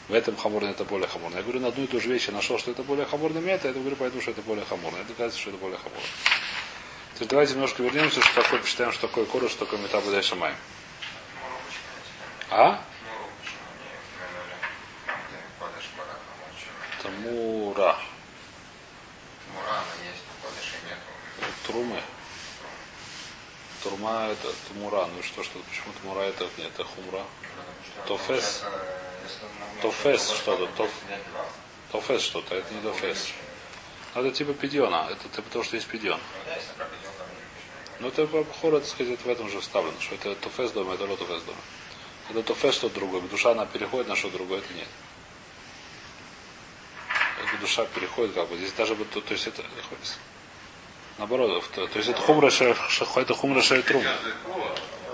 в 0.09 0.13
этом 0.13 0.35
хамурно, 0.35 0.71
это 0.71 0.85
более 0.85 1.07
хамурно. 1.07 1.37
Я 1.37 1.43
говорю, 1.45 1.61
на 1.61 1.69
одну 1.69 1.85
и 1.85 1.87
ту 1.87 2.01
же 2.01 2.09
вещь 2.09 2.27
я 2.27 2.35
нашел, 2.35 2.59
что 2.59 2.73
это 2.73 2.83
более 2.83 3.07
хамурно 3.07 3.39
мета, 3.39 3.69
я 3.69 3.75
говорю, 3.75 3.95
поэтому, 3.95 4.21
что 4.21 4.33
это 4.33 4.43
более 4.43 4.65
хамурно. 4.65 4.97
Это 4.97 5.15
кажется, 5.15 5.41
что 5.41 5.51
это 5.51 5.61
более 5.61 5.79
хамурно. 5.79 6.03
Теперь 7.15 7.29
давайте 7.29 7.53
немножко 7.53 7.85
вернемся, 7.85 8.21
что 8.21 8.43
такое, 8.43 8.59
посчитаем, 8.59 8.91
что 8.91 9.07
такое 9.07 9.27
корыш, 9.27 9.53
что 9.53 9.67
такое. 9.67 9.79
Муру 9.79 9.93
почему 9.93 10.47
не 10.47 10.55
А? 12.51 12.67
Муру 12.67 13.31
почему 13.39 13.63
не 13.79 13.95
упомянули? 14.19 14.57
Там, 15.07 15.21
где 15.29 15.39
Кодыш 15.61 15.87
Бараха 15.97 16.35
мочи. 16.43 16.67
Тамура. 17.01 17.97
Мурана 19.55 19.95
есть, 20.03 20.25
у 20.27 20.45
Кодыша 20.45 20.75
нету. 20.89 21.63
Трумы. 21.65 22.03
Турма 24.11 24.33
это 24.33 24.49
Тумура. 24.69 25.07
Ну 25.07 25.21
и 25.21 25.23
что, 25.23 25.43
что 25.43 25.59
почему 25.59 25.93
Тумура 26.01 26.21
это 26.21 26.49
это 26.59 26.85
Хумра. 26.85 27.25
Тофес. 28.07 28.65
Тофес 29.83 30.31
что-то, 30.31 30.65
тоф- 30.77 30.91
Тофес 31.93 32.23
что-то, 32.23 32.55
это 32.57 32.75
не 32.75 32.81
Тофес. 32.81 33.29
Ну, 34.15 34.23
Это 34.23 34.35
типа 34.37 34.53
пидиона. 34.55 35.09
Это 35.11 35.29
типа 35.29 35.43
потому, 35.43 35.65
что 35.65 35.77
есть 35.77 35.89
пидион. 35.89 36.21
Ну 38.01 38.07
Но 38.07 38.09
это 38.09 38.27
по 38.27 38.45
хору, 38.61 38.81
так 38.81 38.89
сказать, 38.89 39.21
в 39.21 39.29
этом 39.29 39.49
же 39.51 39.61
вставлено, 39.61 40.01
что 40.01 40.15
это 40.15 40.35
Тофес 40.35 40.73
дома, 40.73 40.95
это 40.95 41.05
Лотофес 41.05 41.43
дома. 41.43 41.59
Это 42.31 42.43
Тофес 42.43 42.75
что-то 42.75 42.97
другое. 42.97 43.21
Душа 43.23 43.53
она 43.53 43.67
переходит 43.67 44.09
на 44.09 44.17
что 44.17 44.31
другое, 44.31 44.59
это 44.59 44.73
нет. 44.75 44.89
Это 47.43 47.61
душа 47.61 47.85
переходит 47.87 48.35
как 48.35 48.49
бы. 48.49 48.57
Здесь 48.57 48.73
даже 48.73 48.95
вот, 48.95 49.09
то, 49.11 49.21
то 49.21 49.33
есть 49.33 49.47
это 49.47 49.63
наоборот, 51.21 51.63
то, 51.75 51.87
то 51.87 51.99
есть 51.99 52.09
это 52.09 52.21
хумра 52.21 52.51
это 52.51 53.35
хумра 53.35 53.63
трум. 53.83 54.03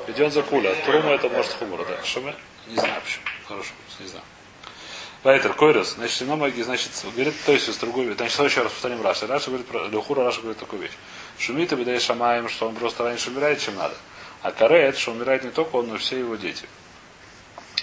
Идет 0.07 0.33
за 0.33 0.42
куля. 0.42 0.75
Трума 0.87 1.11
это 1.11 1.29
может 1.29 1.53
хумра, 1.53 1.85
да. 1.85 1.99
Мы? 2.21 2.35
Не 2.69 2.77
знаю 2.77 3.03
почему. 3.03 3.25
Хорошо, 3.47 3.73
не 4.01 4.07
знаю. 4.07 4.25
Вайтер, 5.25 5.55
койрос, 5.55 5.95
значит, 5.95 6.16
синомаги, 6.16 6.62
значит, 6.62 6.92
говорит, 7.03 7.35
то 7.45 7.51
есть 7.51 7.73
с 7.73 7.77
другой, 7.79 8.14
значит, 8.14 8.38
еще 8.38 8.62
раз 8.62 8.71
повторим 8.71 9.03
Раша. 9.03 9.27
Раша 9.27 9.49
говорит 9.51 9.66
про 9.66 9.88
Лехура, 9.88 10.23
Раша 10.23 10.40
говорит 10.40 10.61
такую 10.61 10.83
вещь. 10.83 10.92
Шумит 11.38 11.73
и 11.73 11.75
бедай 11.75 11.99
шамаем, 11.99 12.49
что 12.49 12.69
он 12.69 12.77
просто 12.77 13.03
раньше 13.03 13.31
умирает, 13.31 13.61
чем 13.61 13.75
надо. 13.75 13.97
А 14.42 14.53
карет, 14.53 14.97
что 14.97 15.11
умирает 15.11 15.42
не 15.42 15.51
только 15.51 15.75
он, 15.75 15.88
но 15.88 15.97
и 15.97 15.99
все 15.99 16.21
его 16.21 16.37
дети. 16.37 16.66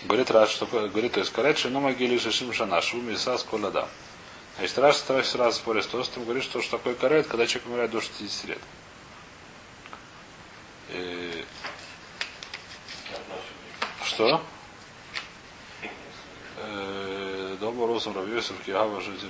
Говорит 0.06 0.32
Раш, 0.32 0.52
что 0.52 0.66
говорит, 0.66 1.12
то 1.12 1.20
есть 1.20 1.34
карет, 1.34 1.58
что 1.58 1.70
номаги 1.70 2.04
лишь 2.04 2.22
шим 2.34 2.54
шана, 2.54 2.82
шуми 2.82 3.16
сас 3.16 3.44
коладам. 3.44 3.90
Значит, 4.58 4.78
Раш 4.78 4.98
второй 4.98 5.24
раз 5.36 5.56
спорит 5.56 5.84
с 5.84 5.88
Тостом, 5.88 6.26
говорит, 6.26 6.44
что, 6.44 6.62
что 6.62 6.78
такое 6.78 6.94
карет, 6.94 7.28
когда 7.28 7.48
человек 7.48 7.68
умирает 7.70 7.92
до 7.92 8.02
60 8.02 8.46
лет. 8.46 8.60
И- 10.90 11.46
Что? 14.06 14.44
Э, 16.58 17.58
да, 17.60 17.68
Оба 17.68 17.88
Росом 17.88 18.16
Равьесов, 18.16 18.56
Киава, 18.64 19.02
Жити, 19.02 19.26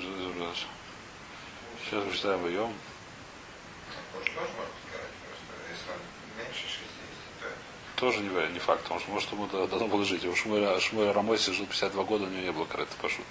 Сейчас 1.86 2.04
мы 2.04 2.14
читаем 2.14 2.42
Вайом. 2.42 2.74
Тоже 4.14 4.26
тоже 4.26 4.48
можно 4.58 4.74
сказать, 4.90 5.12
просто 5.24 5.72
если 5.72 5.90
он 5.92 6.44
меньше 6.46 6.62
60, 6.68 7.40
то 7.40 7.46
это 7.48 7.56
Тоже 7.96 8.20
не, 8.20 8.54
не 8.54 8.60
факт, 8.60 8.84
потому 8.84 9.00
что 9.00 9.12
может 9.12 9.32
ему 9.32 9.48
да- 9.48 9.68
должно 9.68 9.88
было 9.88 10.04
жить. 10.04 10.26
У 10.26 10.36
Шмуэля, 10.36 11.14
Рамоси 11.14 11.52
жил 11.54 11.66
52 11.66 12.04
года, 12.04 12.26
у 12.26 12.28
него 12.28 12.42
не 12.42 12.52
было 12.52 12.66
кареты 12.66 12.92
пошут. 13.02 13.26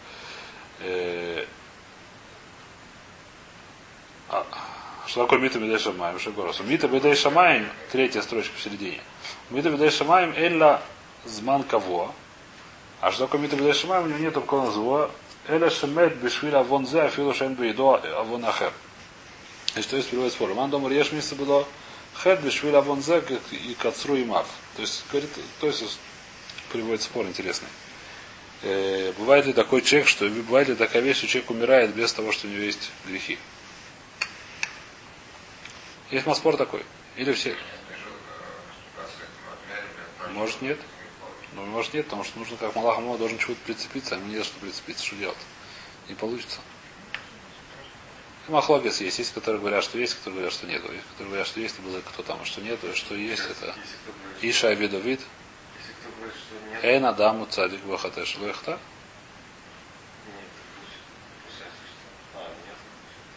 А, 4.32 4.46
что 5.06 5.24
такое 5.24 5.38
Мита 5.40 5.58
Бедей 5.58 5.78
Шамаем? 5.78 6.18
Шагорос. 6.18 6.60
Мита 6.60 6.88
Бедей 6.88 7.14
Шамаем, 7.14 7.68
третья 7.90 8.22
строчка 8.22 8.54
посередине. 8.54 8.98
Мита 9.50 9.68
Бедей 9.68 9.90
Шамаем 9.90 10.32
Элла 10.34 10.82
Зман 11.26 11.64
Каво. 11.64 12.14
А 13.02 13.12
что 13.12 13.26
такое 13.26 13.42
Мита 13.42 13.56
Бедей 13.56 13.74
Шамаем? 13.74 14.04
У 14.04 14.08
него 14.08 14.20
нет 14.20 14.32
такого 14.32 14.64
назва. 14.64 15.10
Эля 15.48 15.68
Шемет 15.68 16.16
Бешвиля 16.16 16.60
Авон 16.60 16.86
Зе, 16.86 17.02
Афилу 17.02 17.34
Шен 17.34 17.56
Бейдо 17.56 17.96
Авон 18.18 18.42
Ахер. 18.46 18.72
И 19.76 19.82
что 19.82 19.96
есть 19.96 20.08
переводит 20.08 20.32
спор? 20.32 20.54
Ман 20.54 20.70
Домар 20.70 20.92
Еш 20.92 21.12
Миса 21.12 21.34
было 21.34 21.66
Хед 22.22 22.40
Бешвиля 22.40 22.78
Авон 22.78 23.02
Зе 23.02 23.22
и 23.50 23.74
Кацру 23.74 24.16
и 24.16 24.24
Мав. 24.24 24.46
То 24.76 24.80
есть, 24.82 25.04
говорит, 25.10 25.30
то 25.60 25.66
есть 25.66 25.98
приводит 26.70 27.02
спор 27.02 27.26
интересный. 27.26 27.68
Э, 28.62 29.12
бывает 29.18 29.44
ли 29.44 29.52
такой 29.52 29.82
человек, 29.82 30.08
что 30.08 30.26
бывает 30.26 30.68
ли 30.68 30.74
такая 30.74 31.02
вещь, 31.02 31.18
что 31.18 31.26
человек 31.26 31.50
умирает 31.50 31.94
без 31.94 32.14
того, 32.14 32.32
что 32.32 32.46
у 32.46 32.50
него 32.50 32.62
есть 32.62 32.90
грехи? 33.06 33.36
Есть 36.12 36.26
маспор 36.26 36.56
такой? 36.56 36.84
Или 37.16 37.32
все? 37.32 37.56
Может 40.32 40.62
нет? 40.62 40.78
Ну, 41.54 41.64
может 41.66 41.92
нет, 41.94 42.04
потому 42.04 42.22
что 42.22 42.38
нужно, 42.38 42.56
как 42.56 42.74
Малах 42.76 42.98
Амова, 42.98 43.18
должен 43.18 43.38
чего-то 43.38 43.60
прицепиться, 43.64 44.14
а 44.14 44.18
ему 44.18 44.28
не 44.28 44.42
что 44.42 44.58
прицепиться, 44.60 45.04
что 45.04 45.16
делать? 45.16 45.36
Не 46.08 46.14
получится. 46.14 46.60
Махлогес 48.48 49.00
есть, 49.00 49.18
есть, 49.18 49.32
которые 49.32 49.60
говорят, 49.60 49.84
что 49.84 49.98
есть, 49.98 50.14
которые 50.14 50.34
говорят, 50.34 50.52
что 50.52 50.66
нет. 50.66 50.82
Есть, 50.82 51.06
которые 51.12 51.28
говорят, 51.28 51.46
что 51.46 51.60
есть, 51.60 51.78
и 51.78 51.82
было 51.82 52.00
кто 52.00 52.22
там, 52.22 52.40
а 52.42 52.44
что 52.44 52.60
нет, 52.60 52.82
и 52.84 52.94
что 52.94 53.14
есть, 53.14 53.44
это 53.48 53.74
Иша 54.42 54.68
Абидовид, 54.68 55.20
если 55.78 55.92
кто 55.92 56.10
говорит, 56.16 56.34
что 56.34 56.54
нет, 56.70 56.84
Эйн 56.84 57.04
Адаму 57.04 57.46
Цадик 57.46 57.80
Бахатеш 57.84 58.36
Лехта. 58.36 58.72
нет, 58.72 58.80
пусть, 60.80 60.92
пусть 61.44 61.60
я 61.60 61.66
слышал. 61.66 62.00
А, 62.34 62.48
нет. 62.66 62.76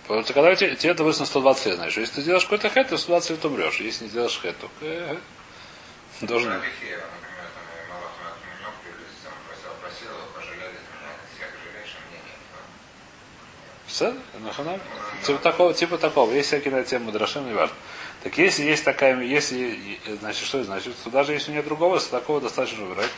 Потому 0.08 0.24
что 0.24 0.34
когда 0.34 0.56
тебе, 0.56 0.76
тебе 0.76 0.92
это 0.92 1.04
выяснилось 1.04 1.30
120 1.30 1.66
лет, 1.66 1.76
знаешь, 1.76 1.98
если 1.98 2.16
ты 2.16 2.22
сделаешь 2.22 2.44
какой-то 2.44 2.70
хэт, 2.70 2.90
то 2.90 2.98
в 2.98 3.00
120 3.00 3.30
лет 3.32 3.46
умрешь. 3.46 3.80
Если 3.80 4.04
не 4.04 4.10
сделаешь 4.10 4.40
хэт, 4.40 4.56
то 4.60 4.70
э, 4.82 5.18
должен... 6.22 6.52
А? 6.52 6.62
Нахана? 14.44 14.80
Типа 15.24 15.40
такого, 15.40 15.74
типа 15.74 15.98
такого. 15.98 16.32
Есть 16.34 16.50
всякие 16.50 16.74
на 16.74 16.84
тему 16.84 17.12
Драшим, 17.12 17.48
не 17.48 17.54
важно. 17.54 17.76
Так 18.24 18.38
если 18.38 18.64
есть 18.64 18.84
такая, 18.84 19.20
если, 19.22 20.00
значит, 20.20 20.46
что 20.46 20.58
это 20.58 20.68
значит? 20.68 20.96
Что 21.00 21.10
даже 21.10 21.34
если 21.34 21.52
нет 21.52 21.66
другого, 21.66 21.96
если 21.96 22.10
такого 22.10 22.42
достаточно 22.42 22.84
умирать. 22.84 23.10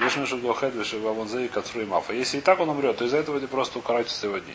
Если 0.00 0.20
Мишу 0.20 0.38
Глохед, 0.38 0.74
Виши 0.74 0.98
Вавонзе 0.98 1.46
и 1.46 1.48
Кацру 1.48 1.80
и 1.80 1.84
Мафа. 1.84 2.12
Если 2.12 2.38
и 2.38 2.40
так 2.40 2.60
он 2.60 2.68
умрет, 2.68 2.98
то 2.98 3.04
из-за 3.04 3.18
этого 3.18 3.40
ты 3.40 3.46
просто 3.46 3.78
укоротится 3.78 4.26
его 4.26 4.38
дни. 4.38 4.54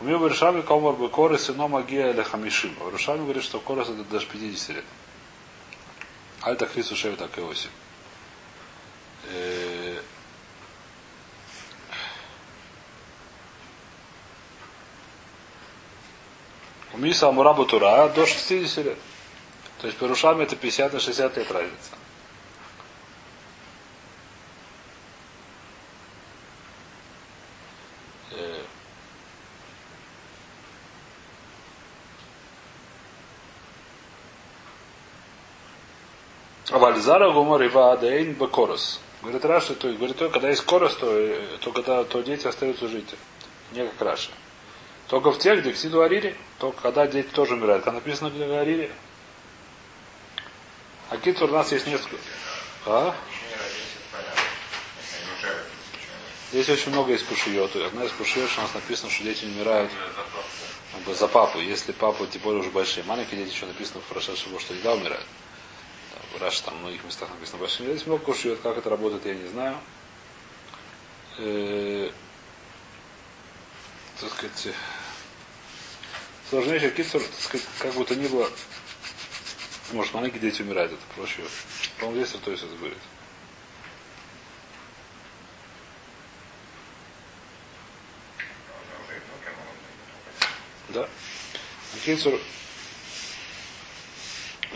У 0.00 0.04
меня 0.04 0.16
в 0.16 0.26
Решаме 0.26 0.62
Комар 0.62 0.94
бы 0.94 1.10
Коры 1.10 1.38
сыно 1.38 1.68
Магия 1.68 2.10
или 2.10 2.22
Хамишим. 2.22 2.74
В 2.80 2.92
Решаме 2.92 3.22
говорит, 3.22 3.42
что 3.42 3.60
Корос 3.60 3.90
это 3.90 4.02
даже 4.04 4.26
50 4.26 4.76
лет. 4.76 4.84
Альта 6.40 6.66
Хрису 6.66 6.96
Шею 6.96 7.18
так 7.18 7.36
и 7.36 7.42
Оси. 7.42 7.68
Э, 9.28 10.00
У 16.92 16.98
Миса 16.98 17.28
Амурабу 17.28 17.66
Тура 17.66 18.08
до 18.08 18.26
60 18.26 18.84
лет. 18.84 18.98
То 19.80 19.86
есть 19.86 19.98
по 19.98 20.08
рушам 20.08 20.40
это 20.40 20.56
50 20.56 20.92
на 20.92 21.00
60 21.00 21.36
лет 21.36 21.50
разница. 21.52 21.90
Э, 28.32 28.62
А 37.00 37.02
Вальзара 37.02 37.32
Гумар 37.32 37.62
Ива 37.62 37.92
Адейн 37.92 38.34
Бекорос. 38.34 39.00
Говорит 39.22 39.42
Раша, 39.46 39.74
то, 39.74 39.90
говорит, 39.90 40.18
то, 40.18 40.28
когда 40.28 40.50
есть 40.50 40.62
корос, 40.66 40.96
то, 40.96 41.34
то, 41.60 41.72
когда, 41.72 42.04
то 42.04 42.20
дети 42.20 42.46
остаются 42.46 42.88
жить. 42.88 43.08
Не 43.72 43.86
как 43.86 44.02
Раша. 44.02 44.30
Только 45.08 45.32
в 45.32 45.38
тех, 45.38 45.60
где 45.60 45.72
Ксиду 45.72 46.02
Арири, 46.02 46.36
только 46.58 46.82
когда 46.82 47.06
дети 47.06 47.28
тоже 47.28 47.54
умирают. 47.54 47.84
Когда 47.84 48.00
написано 48.00 48.28
где 48.28 48.44
Арири. 48.44 48.90
А 51.08 51.16
Китур 51.16 51.48
у 51.48 51.54
нас 51.54 51.72
есть 51.72 51.86
несколько. 51.86 52.16
А? 52.84 53.14
Здесь 56.52 56.68
очень 56.68 56.92
много 56.92 57.14
из 57.14 57.22
пушиот. 57.22 57.76
Одна 57.76 58.04
из 58.04 58.10
пушиот, 58.10 58.50
у 58.58 58.60
нас 58.60 58.74
написано, 58.74 59.10
что 59.10 59.24
дети 59.24 59.46
умирают 59.46 59.90
за 61.06 61.28
папу. 61.28 61.60
Если 61.60 61.92
папа, 61.92 62.26
тем 62.26 62.42
более 62.42 62.60
уже 62.60 62.70
большие. 62.70 63.04
Маленькие 63.04 63.42
дети 63.42 63.54
еще 63.54 63.64
написано 63.64 64.02
в 64.02 64.04
прошедшем, 64.04 64.58
что 64.60 64.74
еда 64.74 64.92
умирает. 64.92 65.24
Раш 66.40 66.60
там 66.60 66.74
в 66.78 66.80
многих 66.80 67.04
местах 67.04 67.28
написано. 67.28 67.66
Здесь 67.68 68.06
много 68.06 68.24
пушиот. 68.24 68.60
Как 68.60 68.78
это 68.78 68.88
работает, 68.88 69.26
я 69.26 69.34
не 69.34 69.48
знаю. 69.48 69.76
Э, 71.38 72.10
так 74.20 74.30
сказать, 74.30 74.74
сложнейший 76.50 76.90
кицур, 76.90 77.22
так 77.22 77.40
сказать, 77.40 77.66
как 77.78 77.94
бы 77.94 78.04
то 78.04 78.14
ни 78.14 78.26
было, 78.26 78.50
может, 79.92 80.12
маленькие 80.12 80.40
дети 80.40 80.62
умирают, 80.62 80.92
это 80.92 81.02
проще. 81.14 81.42
По-моему, 81.98 82.24
здесь 82.24 82.40
то 82.40 82.50
есть 82.50 82.62
это 82.62 82.74
быть. 82.76 82.92
Да. 90.90 91.08
Кицур, 92.04 92.40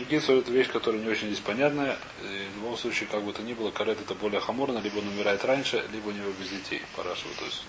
Кицур 0.03 0.39
это 0.39 0.51
вещь, 0.51 0.69
которая 0.69 1.01
не 1.01 1.07
очень 1.07 1.27
здесь 1.27 1.39
понятная. 1.39 1.97
И 2.21 2.49
в 2.53 2.55
любом 2.57 2.77
случае, 2.77 3.07
как 3.07 3.23
бы 3.23 3.31
то 3.31 3.41
ни 3.41 3.53
было, 3.53 3.71
карет 3.71 4.01
это 4.01 4.13
более 4.13 4.41
хаморно, 4.41 4.79
либо 4.79 4.99
он 4.99 5.07
умирает 5.07 5.45
раньше, 5.45 5.85
либо 5.93 6.09
у 6.09 6.11
него 6.11 6.31
без 6.31 6.49
детей. 6.49 6.81
Парашева, 6.97 7.33
то 7.39 7.45
есть. 7.45 7.63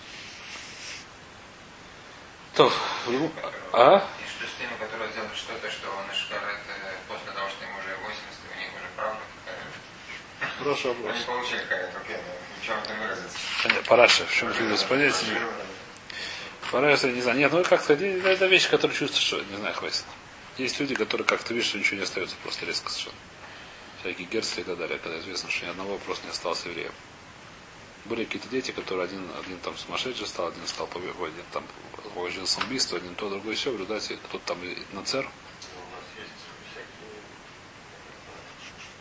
То, 2.53 2.71
любом- 3.07 3.31
а? 3.71 4.05
И 4.19 4.27
что 4.27 4.45
с 4.45 4.59
теми, 4.59 4.75
которые 4.77 5.09
делают 5.13 5.37
что-то, 5.37 5.71
что 5.71 5.87
он 5.89 6.03
Ишкарет 6.11 6.59
после 7.07 7.31
того, 7.31 7.47
что 7.49 7.63
им 7.63 7.71
уже 7.77 7.95
80, 8.03 8.17
у 8.51 8.59
них 8.59 8.69
уже 8.75 8.87
какая 8.95 10.57
Хороший 10.59 10.87
вопрос. 10.87 11.15
Они 11.15 11.23
получили 11.23 11.59
какая-то, 11.59 11.97
окей, 11.97 12.17
но 12.17 12.61
в 12.61 12.65
чем 12.65 12.77
это 12.83 12.93
выразится? 12.93 13.87
Параша, 13.87 14.25
в 14.25 14.33
чем 14.33 14.53
чудо 14.53 14.75
понять? 14.85 15.23
Параша, 16.71 17.07
не 17.09 17.21
знаю. 17.21 17.37
Нет, 17.37 17.51
ну 17.53 17.63
как 17.63 17.81
сказать, 17.81 18.01
это 18.01 18.45
вещь, 18.47 18.69
которая 18.69 18.97
чувствуешь, 18.97 19.25
что, 19.25 19.41
не 19.43 19.55
знаю, 19.55 19.73
хватит. 19.73 20.03
Есть 20.57 20.79
люди, 20.79 20.95
которые 20.95 21.27
как-то 21.27 21.53
видишь, 21.53 21.69
что 21.69 21.77
ничего 21.77 21.97
не 21.97 22.03
остается 22.03 22.35
просто 22.41 22.65
резко 22.65 22.89
совершенно. 22.89 23.17
Всякие 23.99 24.27
герцы 24.27 24.61
и 24.61 24.63
так 24.63 24.77
далее, 24.77 24.97
когда 24.97 25.19
известно, 25.19 25.49
что 25.51 25.65
ни 25.65 25.69
одного 25.69 25.97
просто 25.99 26.25
не 26.25 26.31
осталось 26.31 26.65
евреем. 26.65 26.91
Были 28.05 28.25
какие-то 28.25 28.47
дети, 28.47 28.71
которые 28.71 29.05
один, 29.05 29.29
один 29.39 29.59
там 29.59 29.77
сумасшедший 29.77 30.25
стал, 30.25 30.47
один 30.47 30.65
стал 30.65 30.89
один 30.93 31.43
там 31.51 31.63
положил 32.13 32.47
самоубийство, 32.47 32.97
один 32.97 33.13
то, 33.15 33.29
другой 33.29 33.55
все. 33.55 33.69
В 33.69 33.73
результате 33.73 34.15
кто-то 34.15 34.45
там 34.45 34.57
на 34.93 35.03
цер. 35.03 35.25
У 35.25 35.25
нас 35.25 36.05
есть 36.17 36.31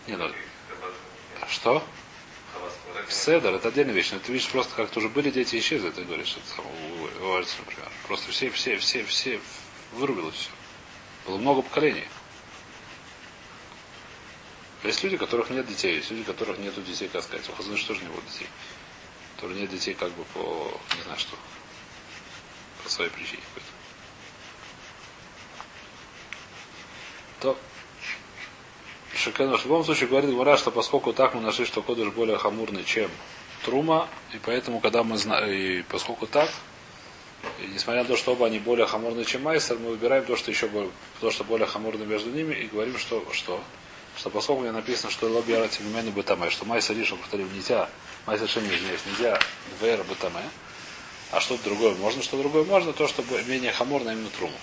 всякие 0.07 0.17
Не, 0.17 0.17
ну, 0.17 0.35
что? 1.49 1.83
Седер, 3.09 3.55
это 3.55 3.69
отдельная 3.69 3.95
вещь. 3.95 4.11
Но 4.13 4.19
ты 4.19 4.33
видишь, 4.33 4.49
просто 4.49 4.75
как-то 4.75 4.99
уже 4.99 5.09
были 5.09 5.31
дети 5.31 5.57
исчезли, 5.57 5.91
ты 5.91 6.05
говоришь, 6.05 6.37
это 6.37 6.49
самое, 6.57 6.75
например. 7.61 7.89
Просто 8.07 8.31
все, 8.31 8.51
все, 8.51 8.77
все, 8.79 9.05
все 9.05 9.41
вырубилось 9.93 10.35
все. 10.35 10.51
Было 11.27 11.39
много 11.39 11.63
поколений. 11.63 12.07
Есть 14.85 15.03
люди, 15.03 15.17
у 15.17 15.19
которых 15.19 15.51
нет 15.51 15.67
детей, 15.67 15.97
есть 15.97 16.11
люди, 16.11 16.23
у 16.23 16.25
которых 16.25 16.59
нет 16.59 16.73
детей, 16.85 17.09
как 17.09 17.23
сказать. 17.23 17.49
У 17.49 17.53
Хазаныш 17.53 17.83
тоже 17.83 18.03
не 18.03 18.09
было 18.09 18.23
детей. 18.23 18.47
У 19.33 19.35
которых 19.37 19.57
нет 19.57 19.71
детей 19.71 19.95
как 19.95 20.13
бы 20.13 20.25
по, 20.35 20.81
не 20.97 21.03
знаю 21.03 21.19
что, 21.19 21.37
по 22.85 22.89
своей 22.89 23.11
причине 23.11 23.43
какой-то. 23.49 23.67
То 27.41 27.59
Шекену, 29.17 29.57
в 29.57 29.65
любом 29.65 29.85
случае 29.85 30.09
говорит 30.09 30.31
Гмара, 30.31 30.57
что 30.57 30.71
поскольку 30.71 31.13
так 31.13 31.35
мы 31.35 31.41
нашли, 31.41 31.65
что 31.65 31.83
кодыш 31.83 32.09
более 32.13 32.39
хамурный, 32.39 32.85
чем 32.85 33.11
трума, 33.65 34.09
и 34.33 34.39
поэтому, 34.39 34.79
когда 34.79 35.03
мы 35.03 35.19
знаем, 35.19 35.51
и 35.51 35.83
поскольку 35.83 36.27
так, 36.29 36.51
и 37.61 37.67
несмотря 37.67 38.03
на 38.03 38.09
то, 38.09 38.17
что 38.17 38.33
оба 38.33 38.47
они 38.47 38.59
более 38.59 38.87
хамурные, 38.87 39.25
чем 39.25 39.43
майстер, 39.43 39.79
мы 39.79 39.91
выбираем 39.91 40.25
то, 40.25 40.37
что 40.37 40.51
еще 40.51 40.69
более, 40.69 40.91
то, 41.21 41.31
что 41.31 41.45
более 41.45 41.67
хамурно 41.67 42.05
между 42.05 42.31
ними, 42.31 42.55
и 42.55 42.67
говорим, 42.67 42.99
что, 42.99 43.27
что, 43.33 43.63
что 44.17 44.31
поскольку 44.31 44.63
мне 44.63 44.73
написано, 44.73 45.11
что 45.11 45.29
лоби 45.29 45.53
арати 45.53 45.83
бы 45.83 46.11
бытаме, 46.13 46.51
что 46.51 46.65
майстер 46.65 46.97
решил, 46.97 47.17
повторим, 47.17 47.53
нельзя, 47.55 47.89
майстер 48.27 48.49
шеми, 48.49 48.69
извиняюсь, 48.69 49.01
нельзя 49.07 49.39
двер 49.81 50.03
бытаме, 50.05 50.43
А 51.33 51.41
что-то 51.41 51.65
другое 51.65 51.95
можно, 51.95 52.23
что 52.23 52.37
другое 52.37 52.65
можно, 52.65 52.93
то, 52.93 53.09
что 53.09 53.25
менее 53.47 53.73
хаморно 53.73 54.11
именно 54.11 54.31
труму. 54.31 54.57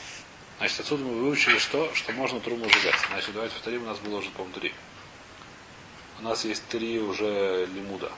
Значит, 0.60 0.80
отсюда 0.82 1.04
мы 1.04 1.16
выучили 1.16 1.58
что? 1.58 1.94
Что 1.94 2.14
можно 2.14 2.40
труму 2.40 2.70
сжигать. 2.70 2.96
Значит, 3.10 3.34
давайте 3.34 3.56
повторим, 3.56 3.84
у 3.84 3.86
нас 3.88 4.00
было 4.00 4.20
уже, 4.20 4.30
по-моему, 4.30 4.60
три. 4.60 4.74
У 6.20 6.24
нас 6.24 6.46
есть 6.46 6.66
три 6.68 7.00
уже 7.00 7.68
лимуда. 7.74 8.12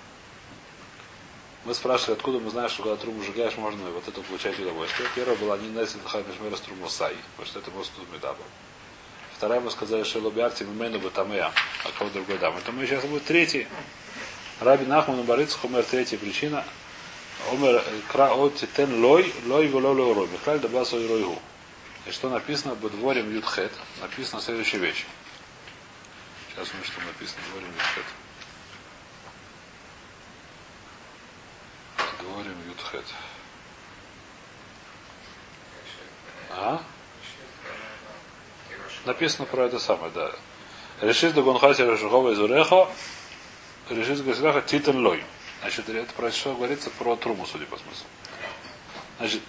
Мы 1.66 1.74
спрашивали, 1.74 2.14
откуда 2.14 2.40
мы 2.40 2.52
знаем, 2.52 2.70
что 2.70 2.84
когда 2.84 2.96
труму 2.96 3.24
сжигаешь, 3.24 3.58
можно 3.58 3.90
вот 3.90 4.08
это 4.08 4.22
получать 4.22 4.60
удовольствие. 4.60 5.10
Первая 5.16 5.36
была 5.36 5.58
не 5.58 5.68
Несет 5.70 6.00
Хамишмера 6.06 6.56
труму 6.58 6.88
сай, 6.90 7.16
потому 7.36 7.48
что 7.48 7.60
это 7.60 7.72
просто 7.72 8.02
медаба. 8.14 8.44
Вторая 9.36 9.60
мы 9.60 9.70
сказали, 9.70 10.04
что 10.04 10.20
лобиарти 10.20 10.64
мимену 10.64 11.00
батамея, 11.00 11.52
а 11.84 11.92
кого 11.98 12.10
другой 12.12 12.38
дам. 12.38 12.56
Это 12.56 12.72
мы 12.72 12.86
сейчас 12.86 13.04
будет 13.04 13.26
третий. 13.26 13.68
Раби 14.62 14.86
Нахман 14.86 15.24
Бариц 15.24 15.54
Хумер 15.56 15.84
третья 15.84 16.18
причина. 16.18 16.64
Омер 17.52 17.84
кра 18.12 18.34
от 18.34 18.56
тен 18.76 19.04
лой, 19.04 19.34
лой 19.46 19.68
вело 19.68 19.92
лой 19.92 20.14
рой. 20.14 20.28
Михаль 20.30 20.60
дабас 20.60 20.94
ой 20.94 21.06
ройгу. 21.06 21.38
И 22.06 22.12
что 22.12 22.30
написано 22.30 22.76
в 22.76 22.90
дворем 22.90 23.30
Ютхет? 23.36 23.74
Написано 24.00 24.42
следующая 24.42 24.78
вещь. 24.78 25.06
Сейчас 26.52 26.74
меня 26.74 26.84
что 26.86 27.02
написано 27.02 27.42
дворем 27.52 27.68
Ютхет. 27.68 28.06
Дворем 32.22 32.56
Ютхет. 32.76 33.06
А? 36.52 36.82
Написано 39.06 39.46
про 39.46 39.66
это 39.66 39.80
самое, 39.80 40.12
да. 40.14 40.32
Решит 41.02 41.34
до 41.34 41.44
Гонхаси 41.44 41.82
Решухова 41.82 42.32
из 42.32 42.40
Урехо, 42.40 42.88
решит 43.90 44.24
Гасидаха 44.24 44.62
Титан 44.62 45.06
Лой. 45.06 45.24
Значит, 45.62 45.90
это 45.90 46.14
про 46.14 46.32
что 46.32 46.54
говорится 46.54 46.90
про 46.92 47.16
труму, 47.16 47.46
судя 47.46 47.66
по 47.66 47.78
смыслу. 47.78 48.06
Значит, 49.18 49.42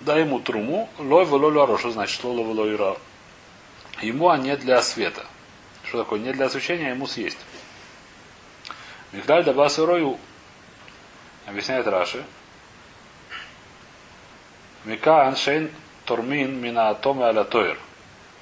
дай 0.00 0.20
ему 0.20 0.40
труму, 0.40 0.88
лой 0.98 1.24
в 1.24 1.34
лой 1.34 1.78
что 1.78 1.90
значит 1.90 2.22
лой 2.24 2.44
в 2.44 2.50
лой 2.50 2.96
Ему, 4.02 4.30
а 4.30 4.38
не 4.38 4.56
для 4.56 4.80
света. 4.82 5.26
Что 5.84 5.98
такое? 5.98 6.20
Не 6.20 6.32
для 6.32 6.46
освещения, 6.46 6.86
а 6.86 6.90
ему 6.90 7.06
съесть. 7.06 7.38
Михляль 9.12 9.44
Дабас 9.44 9.78
Рою 9.78 10.18
объясняет 11.46 11.86
Раши. 11.86 12.24
Мика 14.84 15.26
аншейн 15.26 15.70
тормин 16.04 16.60
мина 16.60 16.90
атома 16.90 17.28
аля 17.28 17.44
тоир. 17.44 17.78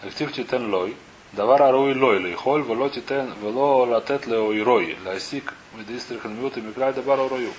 Актив 0.03 0.33
титен 0.33 0.71
лой. 0.71 0.95
דבר 1.35 1.63
הראוי 1.63 1.95
לוי, 1.95 2.19
לאכול 2.19 2.65
ולא 2.71 2.89
תיתן 2.89 3.27
ולא 3.41 3.87
לתת 3.97 4.27
לאוירוי, 4.27 4.95
להסיק 5.05 5.53
מדאיסטריק 5.77 6.25
הנמיעוט 6.25 6.57
и 6.57 6.61
מקרא 6.61 6.91
давар 6.91 7.21
арою. 7.21 7.53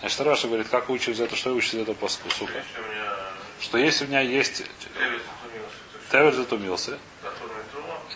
Значит, 0.00 0.20
Раша 0.22 0.48
говорит, 0.48 0.68
как 0.68 0.88
вы 0.88 0.96
учите 0.96 1.22
это, 1.24 1.36
что 1.36 1.50
вы 1.50 1.56
учите 1.56 1.82
это 1.82 1.92
этого? 1.92 2.08
Сука. 2.08 2.64
Что 3.60 3.78
если 3.78 4.04
у 4.04 4.08
меня 4.08 4.20
есть... 4.20 4.64
Тевер 6.10 6.32
затумился. 6.32 6.98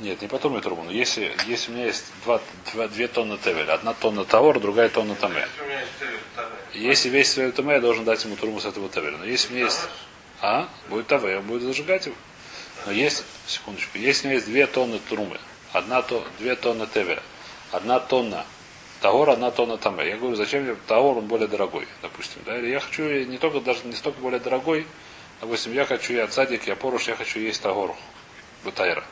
Нет, 0.00 0.20
не 0.20 0.26
по 0.26 0.38
турме 0.38 0.60
трубу, 0.60 0.90
если, 0.90 1.32
если 1.46 1.70
у 1.70 1.74
меня 1.74 1.86
есть 1.86 2.12
два, 2.24 2.40
два, 2.72 2.88
две 2.88 3.06
тонны 3.06 3.38
тевеля, 3.38 3.74
одна 3.74 3.94
тонна 3.94 4.24
товара, 4.24 4.58
другая 4.58 4.88
тонна 4.88 5.14
тамэ. 5.14 5.46
Если 6.76 7.08
весь 7.08 7.32
Тевер 7.32 7.52
Таме, 7.52 7.74
я 7.74 7.80
должен 7.80 8.04
дать 8.04 8.22
ему 8.24 8.36
трубу 8.36 8.60
с 8.60 8.66
этого 8.66 8.88
Тевера. 8.88 9.16
Но 9.16 9.24
если 9.24 9.48
у 9.48 9.56
меня 9.56 9.64
есть... 9.64 9.80
А? 10.42 10.68
Будет 10.88 11.06
Таве, 11.06 11.38
он 11.38 11.46
будет 11.46 11.62
зажигать 11.62 12.06
его. 12.06 12.16
Но 12.84 12.92
есть, 12.92 13.24
секундочку, 13.46 13.98
если 13.98 14.26
у 14.26 14.30
меня 14.30 14.34
есть 14.36 14.46
две 14.46 14.66
тонны 14.66 14.98
трумы, 15.08 15.38
одна 15.72 16.02
то, 16.02 16.24
две 16.38 16.54
тонны 16.54 16.86
тевера, 16.86 17.22
одна 17.72 17.98
тонна 17.98 18.44
Таор, 19.00 19.30
одна 19.30 19.50
тонна 19.50 19.78
Таме. 19.78 20.06
Я 20.06 20.16
говорю, 20.16 20.36
зачем 20.36 20.64
мне 20.64 20.76
Таор, 20.86 21.18
он 21.18 21.26
более 21.26 21.48
дорогой, 21.48 21.88
допустим. 22.02 22.42
Да? 22.44 22.58
Или 22.58 22.68
я 22.68 22.80
хочу 22.80 23.02
не 23.02 23.38
только, 23.38 23.60
даже 23.60 23.80
не 23.84 23.94
столько 23.94 24.20
более 24.20 24.40
дорогой, 24.40 24.86
допустим, 25.40 25.72
я 25.72 25.86
хочу, 25.86 26.12
я 26.12 26.26
цадик, 26.26 26.66
я 26.66 26.76
поруш, 26.76 27.08
я 27.08 27.16
хочу 27.16 27.40
есть 27.40 27.62
Тагор, 27.62 27.96
Бутайра. 28.62 29.04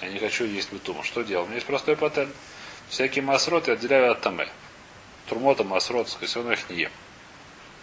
Я 0.00 0.08
не 0.08 0.18
хочу 0.18 0.44
есть 0.44 0.72
Бутума. 0.72 1.04
Что 1.04 1.22
делать? 1.22 1.44
У 1.44 1.48
меня 1.48 1.56
есть 1.56 1.66
простой 1.66 1.96
патент. 1.96 2.34
Всякие 2.88 3.22
масрот 3.22 3.68
я 3.68 3.74
отделяю 3.74 4.12
от 4.12 4.22
Таме. 4.22 4.48
Турмота, 5.28 5.62
масрот, 5.62 6.08
все 6.08 6.38
равно 6.38 6.52
их 6.52 6.68
не 6.70 6.82
ем. 6.82 6.90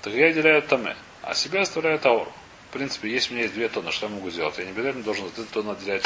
Так 0.01 0.13
я 0.13 0.27
отделяю 0.27 0.59
от 0.59 0.67
Таме. 0.67 0.95
А 1.21 1.33
себя 1.33 1.61
оставляю 1.61 1.99
Таор. 1.99 2.31
В 2.69 2.73
принципе, 2.73 3.09
если 3.09 3.31
у 3.31 3.33
меня 3.33 3.43
есть 3.43 3.55
две 3.55 3.69
тонны, 3.69 3.91
что 3.91 4.07
я 4.07 4.11
могу 4.11 4.29
сделать? 4.29 4.57
Я 4.57 4.65
не 4.65 4.71
обязательно 4.71 5.03
должен 5.03 5.25
от 5.25 5.33
этой 5.33 5.45
тонны 5.45 5.71
отделять 5.71 6.03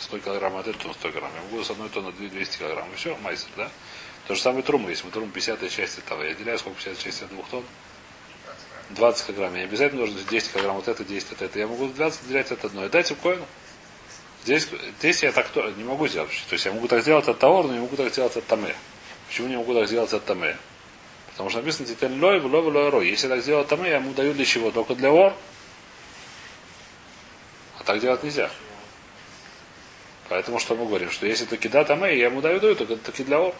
100 0.00 0.18
килограмм, 0.20 0.56
от 0.56 0.68
этой 0.68 0.78
тонны 0.78 0.94
100 0.94 1.10
килограмм. 1.10 1.32
Я 1.34 1.42
могу 1.42 1.64
с 1.64 1.70
одной 1.70 1.88
тонны 1.88 2.12
200 2.12 2.58
килограмм. 2.58 2.88
И 2.92 2.96
все, 2.96 3.16
майсер, 3.16 3.48
да? 3.56 3.68
То 4.26 4.34
же 4.34 4.40
самое 4.40 4.62
труму. 4.62 4.88
Если 4.88 5.04
мы 5.04 5.12
трум 5.12 5.30
50 5.30 5.70
часть 5.70 5.98
этого, 5.98 6.22
я 6.22 6.30
отделяю 6.30 6.58
сколько 6.58 6.78
50 6.78 6.98
часть 6.98 7.22
от 7.22 7.28
двух 7.30 7.48
тонн? 7.48 7.64
20 8.90 9.26
килограмм. 9.26 9.54
Я 9.56 9.64
обязательно 9.64 10.06
должен 10.06 10.16
10 10.28 10.52
килограмм 10.52 10.76
вот 10.76 10.88
это, 10.88 11.04
10 11.04 11.32
от 11.32 11.42
это. 11.42 11.58
Я 11.58 11.66
могу 11.66 11.88
20 11.88 12.22
отделять 12.22 12.52
от 12.52 12.64
одной. 12.64 12.88
Дайте 12.88 13.14
коину. 13.14 13.46
Здесь, 14.44 14.68
здесь 15.00 15.24
я 15.24 15.32
так 15.32 15.48
не 15.76 15.82
могу 15.82 16.06
сделать. 16.06 16.30
То 16.48 16.52
есть 16.52 16.64
я 16.64 16.72
могу 16.72 16.86
так 16.86 17.02
сделать 17.02 17.26
от 17.26 17.38
Таор, 17.38 17.66
но 17.66 17.72
не 17.72 17.80
могу 17.80 17.96
так 17.96 18.12
сделать 18.12 18.36
от 18.36 18.46
Таме. 18.46 18.76
Почему 19.26 19.48
не 19.48 19.56
могу 19.56 19.74
так 19.74 19.88
сделать 19.88 20.12
от 20.12 20.24
Таме? 20.24 20.56
Потому 21.36 21.50
что 21.50 21.58
написано 21.58 21.86
Титен 21.86 22.22
Лой, 22.22 22.40
Лой, 22.40 22.62
Лой, 22.62 22.88
Рой. 22.88 23.08
Если 23.10 23.28
так 23.28 23.42
сделал 23.42 23.60
от 23.60 23.68
Таме, 23.68 23.90
я 23.90 23.96
ему 23.96 24.14
даю 24.14 24.32
для 24.32 24.46
чего? 24.46 24.70
Только 24.70 24.94
для 24.94 25.12
Ор. 25.12 25.34
А 27.78 27.84
так 27.84 28.00
делать 28.00 28.22
нельзя. 28.22 28.50
Поэтому 30.30 30.58
что 30.58 30.74
мы 30.74 30.86
говорим? 30.86 31.10
Что 31.10 31.26
если 31.26 31.44
таки 31.44 31.68
да 31.68 31.84
Таме, 31.84 32.16
я 32.16 32.26
ему 32.26 32.40
даю, 32.40 32.58
даю, 32.58 32.74
только 32.74 32.96
таки 32.96 33.22
для 33.22 33.38
Ор. 33.38 33.54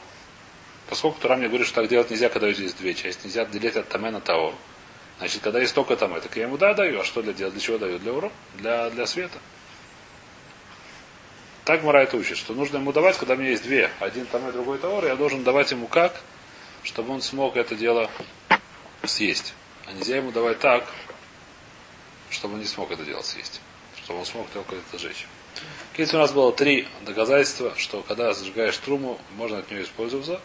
Поскольку 0.89 1.21
Тура 1.21 1.37
мне 1.37 1.49
говорит, 1.49 1.67
что 1.67 1.83
так 1.83 1.91
делать 1.91 2.11
нельзя, 2.11 2.31
когда 2.31 2.51
здесь 2.51 2.73
две 2.73 2.95
части. 2.95 3.27
Нельзя 3.27 3.45
делить 3.45 3.77
от 3.77 3.89
Таме 3.89 4.11
на 4.11 4.23
Таор. 4.23 4.55
Значит, 5.19 5.43
когда 5.43 5.61
есть 5.61 5.75
только 5.75 5.97
Таме, 5.97 6.21
так 6.21 6.35
я 6.35 6.45
ему 6.45 6.57
да 6.57 6.73
даю. 6.73 7.01
А 7.01 7.05
что 7.05 7.21
для 7.21 7.35
делать? 7.35 7.53
Для 7.53 7.63
чего 7.63 7.77
даю? 7.77 7.99
Для 7.99 8.13
Ора? 8.15 8.33
Для, 8.55 8.89
для 8.89 9.07
света. 9.07 9.39
Так 11.67 11.83
Мара 11.83 12.05
это 12.05 12.17
учит, 12.17 12.39
что 12.39 12.55
нужно 12.55 12.79
ему 12.79 12.93
давать, 12.93 13.19
когда 13.19 13.35
у 13.35 13.37
меня 13.37 13.51
есть 13.51 13.65
две. 13.65 13.91
Один 14.01 14.25
там 14.27 14.49
и 14.49 14.53
другой 14.53 14.79
товар, 14.79 15.05
я 15.05 15.17
должен 15.17 15.43
давать 15.43 15.73
ему 15.73 15.89
как, 15.89 16.23
чтобы 16.87 17.13
он 17.13 17.21
смог 17.21 17.57
это 17.57 17.75
дело 17.75 18.09
съесть. 19.05 19.55
А 19.87 19.93
нельзя 19.93 20.17
ему 20.17 20.31
давать 20.31 20.61
так, 20.61 20.89
чтобы 22.31 22.55
он 22.55 22.61
не 22.61 22.67
смог 22.67 22.93
это 22.93 23.05
дело 23.05 23.23
съесть. 23.23 23.61
Чтобы 24.05 24.21
он 24.21 24.27
смог 24.27 24.49
только 24.51 24.77
это 24.77 24.99
сжечь. 24.99 25.27
Если 25.97 26.17
у 26.17 26.21
нас 26.21 26.33
было 26.33 26.53
три 26.53 26.87
доказательства, 27.05 27.75
что 27.77 28.03
когда 28.03 28.33
зажигаешь 28.33 28.77
труму, 28.79 29.19
можно 29.37 29.59
от 29.59 29.71
нее 29.71 29.83
использоваться. 29.83 30.41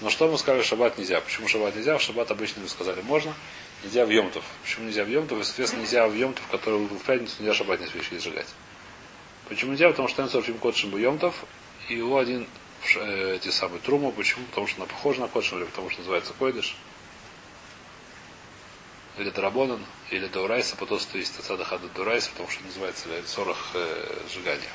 Но 0.00 0.10
что 0.10 0.26
мы 0.26 0.36
сказали, 0.36 0.62
шаббат 0.62 0.98
нельзя. 0.98 1.20
Почему 1.20 1.46
шаббат 1.46 1.76
нельзя? 1.76 1.96
В 1.96 2.02
шаббат 2.02 2.30
обычно 2.30 2.62
мы 2.62 2.68
сказали 2.68 3.00
можно. 3.02 3.32
Нельзя 3.84 4.04
в 4.04 4.10
Йомтов. 4.10 4.44
Почему 4.62 4.86
нельзя 4.86 5.04
в 5.04 5.08
Йомтов? 5.08 5.40
И, 5.40 5.44
соответственно, 5.44 5.82
нельзя 5.82 6.08
в 6.08 6.14
Йомтов, 6.14 6.44
который 6.50 6.80
в 6.80 7.04
пятницу 7.04 7.36
нельзя 7.38 7.54
шаббат 7.54 7.80
не 7.80 7.86
свечи 7.86 8.18
сжигать. 8.18 8.48
Почему 9.48 9.72
нельзя? 9.72 9.88
Потому 9.90 10.08
что 10.08 10.22
Энсор 10.22 10.42
Фим 10.42 10.58
Кодшим 10.58 10.96
Йомтов, 10.96 11.44
и 11.88 11.94
его 11.94 12.18
один 12.18 12.48
эти 12.86 13.48
самые 13.48 13.80
трумы. 13.80 14.12
Почему? 14.12 14.44
Потому 14.46 14.66
что 14.66 14.78
она 14.78 14.86
похожа 14.86 15.20
на 15.20 15.28
Кодшим, 15.28 15.58
или 15.58 15.64
потому 15.64 15.90
что 15.90 16.00
называется 16.00 16.32
Койдыш. 16.38 16.76
Или 19.18 19.30
Дарабонан, 19.30 19.84
или 20.10 20.26
Даурайса, 20.26 20.76
по 20.76 20.86
тосту 20.86 21.18
есть 21.18 21.36
Тацада 21.36 21.64
Хада 21.64 21.88
Даурайса, 21.94 22.30
потому 22.30 22.50
что 22.50 22.64
называется 22.64 23.08
сорах 23.26 23.70
э, 23.74 24.22
сжигания. 24.28 24.68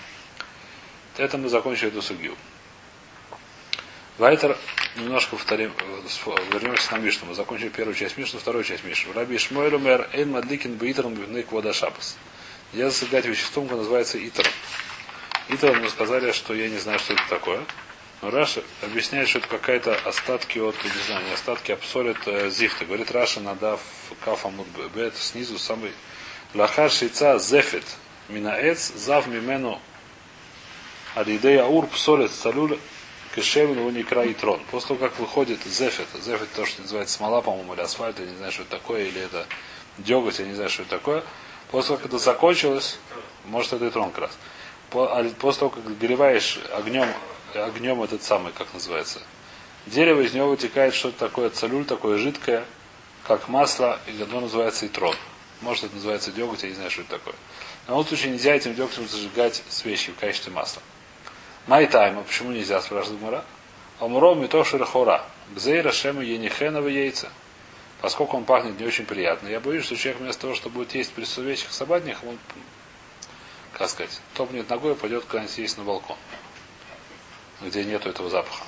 Это 1.17 1.37
мы 1.37 1.49
закончили 1.49 1.89
эту 1.89 2.01
сугью. 2.01 2.37
Вайтер, 4.17 4.57
немножко 4.95 5.35
повторим, 5.35 5.73
э, 5.79 6.53
вернемся 6.53 6.93
на 6.93 6.99
Мишну. 6.99 7.27
Мы 7.27 7.35
закончили 7.35 7.69
первую 7.69 7.95
часть 7.95 8.17
Мишну, 8.17 8.39
вторую 8.39 8.63
часть 8.63 8.85
Мишну. 8.85 9.11
Раби 9.13 9.37
Шмуэль 9.37 9.75
умер 9.75 10.09
Эйн 10.13 10.31
Мадликин 10.31 10.75
Бейтером 10.75 11.15
Бивны 11.15 11.43
Квода 11.43 11.73
Шабас. 11.73 12.17
Я 12.71 12.89
зажигать 12.89 13.25
веществом, 13.25 13.65
которое 13.65 13.81
называется 13.81 14.25
Итер. 14.25 14.47
Итер 15.49 15.79
мы 15.81 15.89
сказали, 15.89 16.31
что 16.31 16.53
я 16.53 16.69
не 16.69 16.77
знаю, 16.77 16.99
что 16.99 17.13
это 17.13 17.23
такое. 17.27 17.65
Раша 18.21 18.63
объясняет, 18.81 19.29
что 19.29 19.39
это 19.39 19.47
какая-то 19.47 19.95
остатки 19.95 20.59
от, 20.59 20.75
не 20.83 21.03
знаю, 21.07 21.25
не 21.25 21.33
остатки, 21.33 21.71
а 21.71 21.77
псолит 21.77 22.17
э, 22.25 22.49
зифта. 22.49 22.83
Говорит 22.83 23.11
Раша, 23.11 23.39
надав 23.39 23.79
кафамут 24.25 24.67
бет 24.93 25.15
снизу 25.15 25.57
самый 25.57 25.93
лахар 26.53 26.91
шейца 26.91 27.39
зефет 27.39 27.85
минаэц 28.27 28.91
зав 28.95 29.27
мимену 29.27 29.79
алидей 31.15 31.59
аур 31.59 31.87
псолит 31.87 32.31
салюль 32.31 32.77
кешевин 33.35 33.79
его 33.79 33.91
не 33.91 34.03
край 34.03 34.33
трон. 34.33 34.61
После 34.69 34.89
того, 34.89 35.07
как 35.07 35.17
выходит 35.17 35.63
зефет, 35.63 36.07
зефет 36.21 36.51
то, 36.53 36.65
что 36.65 36.81
называется 36.81 37.15
смола, 37.15 37.41
по-моему, 37.41 37.73
или 37.73 37.81
асфальт, 37.81 38.19
я 38.19 38.25
не 38.25 38.35
знаю, 38.35 38.51
что 38.51 38.63
это 38.63 38.71
такое, 38.71 39.05
или 39.05 39.21
это 39.21 39.45
деготь, 39.97 40.39
я 40.39 40.45
не 40.45 40.55
знаю, 40.55 40.69
что 40.69 40.81
это 40.81 40.91
такое. 40.91 41.23
После 41.71 41.89
того, 41.89 41.97
как 41.97 42.07
это 42.07 42.17
закончилось, 42.17 42.97
может, 43.45 43.71
это 43.73 43.85
и 43.85 43.89
трон 43.89 44.11
как 44.11 44.23
раз. 44.23 44.37
А 44.91 45.23
После 45.39 45.59
того, 45.59 45.71
как 45.71 45.97
гореваешь 45.99 46.59
огнем, 46.73 47.07
огнем 47.55 48.01
этот 48.03 48.23
самый, 48.23 48.53
как 48.53 48.73
называется, 48.73 49.21
дерево, 49.85 50.21
из 50.21 50.33
него 50.33 50.49
вытекает 50.49 50.93
что-то 50.93 51.17
такое, 51.17 51.49
целюль, 51.49 51.85
такое 51.85 52.17
жидкое, 52.17 52.65
как 53.25 53.47
масло, 53.47 53.99
и 54.07 54.21
оно 54.21 54.41
называется 54.41 54.85
и 54.85 54.89
трон. 54.89 55.15
Может, 55.61 55.85
это 55.85 55.95
называется 55.95 56.31
деготь, 56.31 56.63
я 56.63 56.69
не 56.69 56.75
знаю, 56.75 56.89
что 56.89 57.01
это 57.01 57.11
такое. 57.17 57.35
На 57.87 57.91
любом 57.91 58.05
случае 58.05 58.31
нельзя 58.31 58.55
этим 58.55 58.75
дегтем 58.75 59.07
зажигать 59.07 59.63
свечи 59.69 60.11
в 60.11 60.15
качестве 60.15 60.53
масла. 60.53 60.81
Майтайма, 61.67 62.23
почему 62.23 62.51
нельзя, 62.51 62.81
спрашивает 62.81 63.19
Гмара? 63.19 63.45
Омро 63.99 64.33
мито 64.33 64.63
шерхора. 64.63 65.25
Гзейра 65.55 65.91
шема 65.91 66.23
енихенова 66.23 66.87
яйца. 66.87 67.29
поскольку 68.01 68.37
он 68.37 68.45
пахнет 68.45 68.79
не 68.79 68.85
очень 68.85 69.05
приятно, 69.05 69.47
я 69.47 69.59
боюсь, 69.59 69.83
что 69.83 69.95
человек 69.97 70.21
вместо 70.21 70.41
того, 70.43 70.55
чтобы 70.55 70.75
будет 70.75 70.95
есть 70.95 71.11
при 71.11 71.25
свечках 71.25 71.71
собатниках, 71.71 72.23
он, 72.23 72.37
как 73.73 73.89
сказать, 73.89 74.21
топнет 74.35 74.69
ногой 74.69 74.93
и 74.93 74.95
пойдет 74.95 75.25
куда-нибудь 75.25 75.57
есть 75.57 75.77
на 75.77 75.83
балкон, 75.83 76.17
где 77.61 77.83
нету 77.83 78.09
этого 78.09 78.29
запаха. 78.29 78.63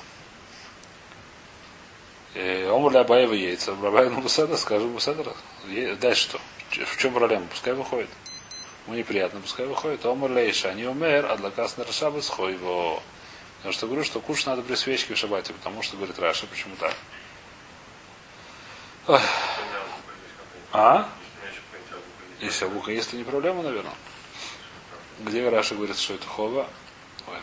Омр 2.36 2.92
для 2.92 3.02
Абаева 3.02 3.34
яйца. 3.34 3.76
Рабай 3.82 4.10
на 4.10 4.22
Бусседа, 4.22 4.58
скажу 4.58 4.88
Бусседа. 4.90 5.26
Дальше 6.00 6.30
что? 6.30 6.40
В 6.86 6.98
чем 6.98 7.14
проблема? 7.14 7.48
Пускай 7.48 7.74
выходит. 7.74 8.10
Ему 8.88 8.96
неприятно, 8.96 9.42
пускай 9.42 9.66
выходит. 9.66 10.06
Омр 10.06 10.32
Лейша, 10.32 10.74
не 10.74 10.86
умер, 10.86 11.28
а 11.30 11.38
для 11.38 11.52
Каснер 11.52 11.92
Шабас 11.92 12.30
его. 12.30 13.04
Потому 13.58 13.74
что 13.74 13.88
говорю, 13.88 14.04
что 14.04 14.20
кушать 14.20 14.48
надо 14.48 14.64
при 14.64 14.76
свечке 14.76 15.14
в 15.14 15.18
шабате, 15.18 15.54
потому 15.54 15.84
что, 15.84 15.96
говорит 15.96 16.18
Раша, 16.18 16.48
почему 16.48 16.76
так? 16.78 16.96
А? 20.72 21.08
Если 22.40 22.66
абука 22.66 22.92
есть, 22.92 23.12
то 23.12 23.18
не 23.18 23.24
проблема, 23.24 23.62
наверное. 23.62 23.94
Где 25.20 25.48
Раша 25.48 25.76
говорит, 25.76 26.00
что 26.00 26.16
это 26.16 26.26
хова? 26.26 26.68
Ой. 27.28 27.38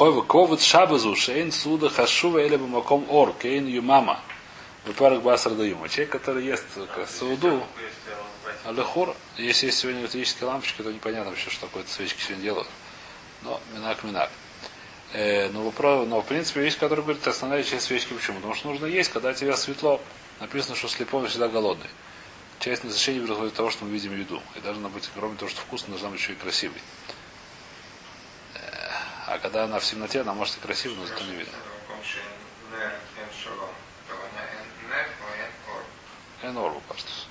Хойва 0.00 0.22
ковыт 0.22 0.62
шабазу 0.62 1.14
шейн 1.14 1.52
суда 1.52 1.90
хашува 1.90 2.38
или 2.38 2.56
бамаком 2.56 3.04
ор 3.10 3.34
кейн 3.34 3.66
юмама. 3.66 4.18
Выпарок 4.86 5.20
басар 5.20 5.52
даюма. 5.52 5.90
Человек, 5.90 6.12
который 6.12 6.42
ест 6.42 6.64
сауду, 7.06 7.62
алехор, 8.64 9.14
если 9.36 9.66
есть 9.66 9.78
сегодня 9.78 10.00
электрические 10.00 10.48
лампочки, 10.48 10.80
то 10.80 10.90
непонятно 10.90 11.28
вообще, 11.28 11.50
что 11.50 11.66
такое 11.66 11.84
свечки 11.86 12.22
сегодня 12.22 12.44
делают. 12.44 12.68
Но 13.42 13.60
минак 13.74 14.02
минак. 14.02 14.30
Э, 15.12 15.50
но, 15.50 15.64
вопрос, 15.64 16.08
но 16.08 16.22
в 16.22 16.24
принципе 16.24 16.62
вещь, 16.62 16.78
которая 16.78 17.04
говорит, 17.04 17.26
основная 17.26 17.62
часть 17.62 17.84
свечки 17.84 18.14
почему? 18.14 18.36
Потому 18.36 18.54
что 18.54 18.68
нужно 18.68 18.86
есть, 18.86 19.10
когда 19.12 19.34
тебе 19.34 19.54
светло. 19.54 20.00
Написано, 20.40 20.76
что 20.76 20.88
слепой 20.88 21.28
всегда 21.28 21.48
голодный. 21.48 21.90
Часть 22.58 22.84
насыщения 22.84 23.22
происходит 23.22 23.52
того, 23.52 23.68
что 23.68 23.84
мы 23.84 23.90
видим 23.90 24.18
еду. 24.18 24.40
И 24.56 24.60
должна 24.60 24.88
быть, 24.88 25.10
кроме 25.14 25.36
того, 25.36 25.50
что 25.50 25.60
вкусно, 25.60 25.90
должна 25.90 26.08
быть 26.08 26.20
еще 26.20 26.32
и 26.32 26.36
красивой. 26.36 26.80
А 29.30 29.38
когда 29.38 29.62
она 29.62 29.78
в 29.78 29.84
темноте, 29.84 30.22
она 30.22 30.34
может 30.34 30.56
и 30.56 30.60
красивая, 30.60 30.96
но 30.96 31.06
зато 31.06 31.22
не 31.22 31.36
видно. 31.36 31.52
Энору 36.42 36.82
паштус. 36.88 37.28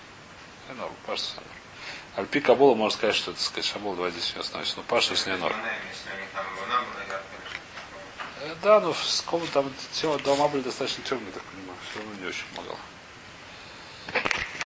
Энору 0.70 0.94
паштус. 1.06 1.36
Альпи 2.16 2.40
Кабула 2.40 2.74
можно 2.74 2.98
сказать, 2.98 3.18
что 3.18 3.32
это 3.32 3.42
сказать 3.42 3.66
Шабул, 3.66 3.96
давай 3.96 4.12
здесь 4.12 4.34
не 4.34 4.40
остановимся. 4.40 4.78
Но 4.78 4.84
паштус 4.84 5.26
не 5.26 5.34
Энор. 5.34 5.54
Да, 8.64 8.80
но 8.80 8.94
в 8.94 9.52
там 9.52 9.70
все 9.92 10.18
дома 10.20 10.48
были 10.48 10.62
достаточно 10.62 11.04
темные, 11.04 11.34
так 11.34 11.44
понимаю. 11.44 11.78
Все 11.90 12.00
равно 12.00 12.16
не 12.22 12.28
очень 12.28 12.46
помогало. 12.56 12.80